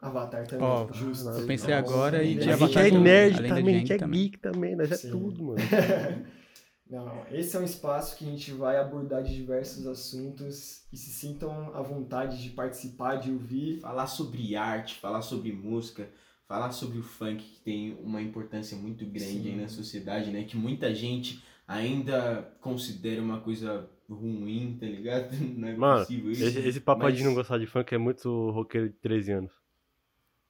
Avatar 0.01 0.47
também. 0.47 0.67
Ó, 0.67 0.91
justo. 0.93 1.29
eu 1.29 1.47
pensei 1.47 1.75
Nossa, 1.75 1.93
agora 1.93 2.23
e 2.25 2.35
de 2.35 2.41
A 2.41 2.55
aí- 2.55 2.59
gente 2.59 2.63
Avatar 2.65 2.87
é 2.87 2.89
também, 2.89 3.03
nerd 3.03 3.37
também, 3.49 3.75
a 3.77 3.79
gente 3.79 3.93
é 3.93 3.99
geek 3.99 4.39
também, 4.39 4.77
nós 4.77 4.91
é 5.05 5.11
tudo, 5.11 5.45
mano. 5.45 5.59
Não, 6.91 7.07
não. 7.07 7.25
Esse 7.31 7.57
é 7.57 7.61
um 7.61 7.65
espaço 7.65 8.17
que 8.17 8.25
a 8.25 8.29
gente 8.29 8.51
vai 8.53 8.77
abordar 8.77 9.23
de 9.23 9.35
diversos 9.35 9.87
assuntos 9.87 10.83
e 10.93 10.97
se 10.97 11.11
sintam 11.11 11.73
à 11.75 11.81
vontade 11.83 12.43
de 12.43 12.51
participar, 12.51 13.17
de 13.17 13.31
ouvir. 13.31 13.81
Falar 13.81 14.07
sobre 14.09 14.57
arte, 14.57 14.97
falar 14.99 15.23
sobre 15.23 15.53
música, 15.53 16.09
falar 16.49 16.73
sobre 16.73 16.99
o 16.99 17.03
funk 17.03 17.43
que 17.45 17.61
tem 17.61 17.97
uma 18.03 18.21
importância 18.21 18.77
muito 18.77 19.07
grande 19.07 19.55
na 19.55 19.69
sociedade, 19.69 20.31
né? 20.33 20.43
Que 20.43 20.57
muita 20.57 20.93
gente 20.93 21.41
ainda 21.67 22.53
considera 22.61 23.23
uma 23.23 23.41
coisa 23.41 23.89
ruim, 24.09 24.77
tá 24.81 24.87
ligado? 24.87 25.31
Não 25.57 25.69
é 25.69 25.77
Mano, 25.77 26.01
possível 26.01 26.33
isso. 26.33 26.43
Esse, 26.45 26.59
esse 26.59 26.81
papo 26.81 27.07
aí 27.07 27.13
de 27.13 27.21
mas- 27.21 27.29
não 27.29 27.35
gostar 27.37 27.59
de 27.59 27.67
funk 27.67 27.95
é 27.95 27.99
muito 27.99 28.51
roqueiro 28.51 28.89
de 28.89 28.95
13 28.97 29.31
anos. 29.33 29.53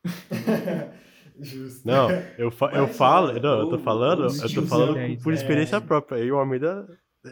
Justo. 1.40 1.86
Não, 1.86 2.08
eu, 2.38 2.50
fa 2.50 2.70
eu 2.72 2.86
falo, 2.88 3.32
não, 3.40 3.60
eu 3.60 3.68
tô 3.68 3.76
o- 3.76 3.78
falando, 3.78 4.20
o 4.30 4.42
eu 4.44 4.54
tô 4.54 4.62
falando 4.62 4.98
é, 4.98 5.16
por 5.16 5.32
experiência 5.32 5.76
é. 5.76 5.80
própria. 5.80 6.18
E 6.22 6.30
o 6.30 6.36
Almeida, 6.38 6.86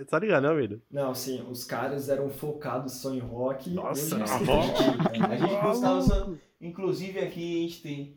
tá 0.09 0.18
ligado, 0.18 0.42
né, 0.44 0.49
Almeida? 0.49 0.81
Não, 0.90 1.14
sim, 1.14 1.44
os 1.51 1.64
caras 1.64 2.09
eram 2.09 2.31
focados 2.31 2.94
só 2.94 3.12
em 3.12 3.18
rock. 3.18 3.71
Nossa, 3.71 4.01
hoje 4.03 4.14
eles 4.16 4.31
a 4.31 4.38
tudo, 4.38 4.51
A 5.33 5.37
gente 5.37 5.61
gostava 5.62 6.01
só. 6.03 6.31
Inclusive 6.61 7.18
aqui 7.21 7.59
a 7.59 7.62
gente 7.68 7.83
tem 7.83 8.16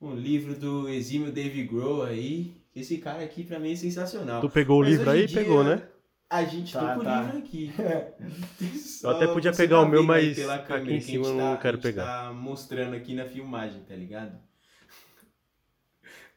um 0.00 0.14
livro 0.14 0.54
do 0.54 0.88
exímio 0.88 1.32
Dave 1.32 1.62
Grohl 1.64 2.02
aí. 2.04 2.54
Esse 2.74 2.98
cara 2.98 3.22
aqui 3.24 3.42
pra 3.42 3.58
mim 3.58 3.72
é 3.72 3.76
sensacional. 3.76 4.40
Tu 4.40 4.48
pegou 4.48 4.78
o 4.78 4.80
Mas 4.80 4.90
livro 4.90 5.10
hoje 5.10 5.18
aí 5.18 5.24
e 5.24 5.26
dia, 5.26 5.40
pegou, 5.42 5.64
né? 5.64 5.82
A 6.30 6.44
gente 6.44 6.72
Tá, 6.72 6.80
tá 6.80 6.94
com 6.94 7.00
o 7.00 7.04
tá. 7.04 7.22
livro 7.22 7.38
aqui. 7.38 7.72
Eu 9.02 9.10
até 9.10 9.26
podia 9.26 9.52
você 9.52 9.62
pegar 9.62 9.76
tá 9.78 9.82
o 9.82 9.88
meu, 9.88 10.04
mas 10.04 10.36
pela 10.36 10.54
aqui 10.54 10.72
em 10.74 10.84
que 10.84 10.94
a 10.94 11.00
cima 11.00 11.24
gente 11.24 11.28
eu 11.28 11.34
não 11.34 11.54
tá- 11.56 11.62
quero 11.62 11.76
a 11.76 11.80
gente 11.80 11.90
pegar. 11.90 12.04
tá 12.04 12.32
mostrando 12.32 12.94
aqui 12.94 13.14
na 13.14 13.24
filmagem, 13.24 13.80
tá 13.88 13.96
ligado? 13.96 14.38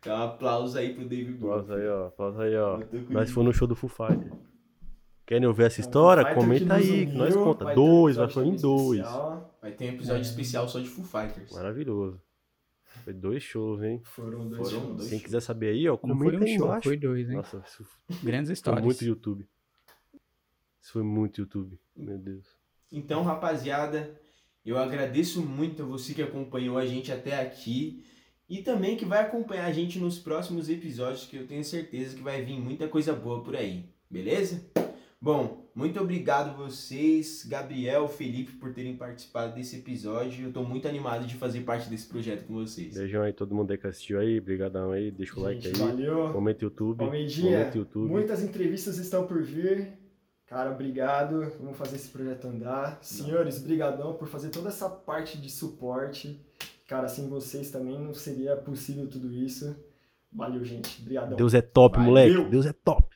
Então, 0.03 0.17
um 0.19 0.23
aplauso 0.23 0.77
aí 0.77 0.93
pro 0.93 1.07
Dave 1.07 1.33
Grohl. 1.33 1.53
Pausa 1.53 1.75
aí, 1.75 1.87
ó. 1.87 2.09
Pausa 2.09 2.43
aí, 2.43 2.55
ó. 2.57 2.79
Nós 3.09 3.31
fomos 3.31 3.47
no 3.47 3.53
show 3.53 3.67
do 3.67 3.75
Foo 3.75 3.89
Fighter. 3.89 4.33
Querem 5.25 5.47
ouvir 5.47 5.63
essa 5.63 5.79
história? 5.79 6.23
Fighter 6.23 6.37
Comenta 6.43 6.73
aí, 6.75 7.05
que 7.07 7.13
nós 7.13 7.33
conta. 7.35 7.63
vai 7.63 7.75
Dois, 7.75 8.17
vai 8.17 8.25
episódio 8.25 8.33
foi 8.33 8.57
em 8.57 8.61
dois. 8.61 8.99
especial. 8.99 9.57
Vai 9.61 9.71
ter 9.71 9.85
um 9.85 9.93
episódio 9.93 10.19
É. 10.19 10.21
especial 10.21 10.67
só 10.67 10.79
de 10.79 10.89
Foo 10.89 11.05
Fighters. 11.05 11.51
Maravilhoso. 11.53 12.21
Foi 13.05 13.13
dois 13.13 13.41
shows, 13.41 13.81
hein? 13.81 14.01
Foram 14.03 14.47
dois 14.49 14.69
Foram 14.69 14.83
shows. 14.85 14.97
dois. 14.97 15.09
Quem 15.09 15.19
quiser 15.19 15.39
saber 15.41 15.69
aí, 15.69 15.87
ó, 15.87 15.93
Não 16.03 16.17
foi 16.17 16.31
comenta 16.31 16.43
um 16.43 16.47
show, 16.47 16.65
embaixo. 16.67 16.83
foi 16.89 16.97
dois, 16.97 17.29
hein? 17.29 17.35
Nossa, 17.37 17.63
isso 17.65 17.85
Grandes 18.23 18.49
foi 18.49 18.53
histórias. 18.53 18.83
muito 18.85 19.03
YouTube. 19.05 19.47
Isso 20.81 20.91
foi 20.91 21.03
muito 21.03 21.39
YouTube. 21.41 21.79
Meu 21.95 22.17
Deus. 22.17 22.45
Então, 22.91 23.23
rapaziada, 23.23 24.13
eu 24.65 24.77
agradeço 24.77 25.41
muito 25.41 25.81
a 25.83 25.85
você 25.85 26.13
que 26.13 26.21
acompanhou 26.21 26.77
a 26.77 26.85
gente 26.85 27.11
até 27.11 27.39
aqui 27.41 28.03
e 28.49 28.61
também 28.61 28.95
que 28.97 29.05
vai 29.05 29.21
acompanhar 29.21 29.65
a 29.65 29.71
gente 29.73 29.99
nos 29.99 30.19
próximos 30.19 30.69
episódios, 30.69 31.25
que 31.25 31.37
eu 31.37 31.47
tenho 31.47 31.63
certeza 31.63 32.15
que 32.15 32.21
vai 32.21 32.43
vir 32.43 32.59
muita 32.59 32.87
coisa 32.87 33.13
boa 33.13 33.43
por 33.43 33.55
aí, 33.55 33.85
beleza? 34.09 34.63
Bom, 35.19 35.69
muito 35.73 36.01
obrigado 36.01 36.57
vocês, 36.57 37.45
Gabriel, 37.45 38.09
Felipe, 38.09 38.51
por 38.57 38.73
terem 38.73 38.97
participado 38.97 39.55
desse 39.55 39.77
episódio. 39.77 40.47
Eu 40.47 40.51
tô 40.51 40.63
muito 40.63 40.85
animado 40.85 41.25
de 41.25 41.35
fazer 41.35 41.61
parte 41.61 41.89
desse 41.89 42.07
projeto 42.07 42.45
com 42.45 42.55
vocês. 42.55 42.93
Beijão 42.93 43.23
aí 43.23 43.31
todo 43.31 43.55
mundo 43.55 43.71
aí 43.71 43.77
que 43.77 43.87
assistiu 43.87 44.19
aí. 44.19 44.41
Brigadão 44.41 44.91
aí. 44.91 45.11
Deixa 45.11 45.39
o 45.39 45.41
like 45.41 45.61
Gente, 45.61 45.81
aí. 45.81 45.87
valeu. 45.87 46.33
Comenta 46.33 46.65
YouTube. 46.65 47.01
Almeidinha, 47.05 47.59
Comenta 47.59 47.77
YouTube. 47.77 48.11
muitas 48.11 48.43
entrevistas 48.43 48.97
estão 48.97 49.25
por 49.25 49.41
vir. 49.41 49.93
Cara, 50.45 50.71
obrigado. 50.71 51.49
Vamos 51.57 51.77
fazer 51.77 51.95
esse 51.95 52.09
projeto 52.09 52.45
andar. 52.49 52.99
Senhores, 53.01 53.59
brigadão 53.59 54.15
por 54.15 54.27
fazer 54.27 54.49
toda 54.49 54.67
essa 54.67 54.89
parte 54.89 55.37
de 55.37 55.49
suporte. 55.49 56.39
Cara, 56.87 57.07
sem 57.07 57.27
vocês 57.29 57.71
também 57.71 57.99
não 57.99 58.13
seria 58.13 58.55
possível 58.55 59.07
tudo 59.07 59.31
isso. 59.33 59.75
Valeu, 60.31 60.63
gente. 60.65 61.01
Obrigadão. 61.01 61.37
Deus 61.37 61.53
é 61.53 61.61
top, 61.61 61.97
Valeu. 61.97 62.09
moleque. 62.09 62.49
Deus 62.49 62.65
é 62.65 62.73
top. 62.73 63.12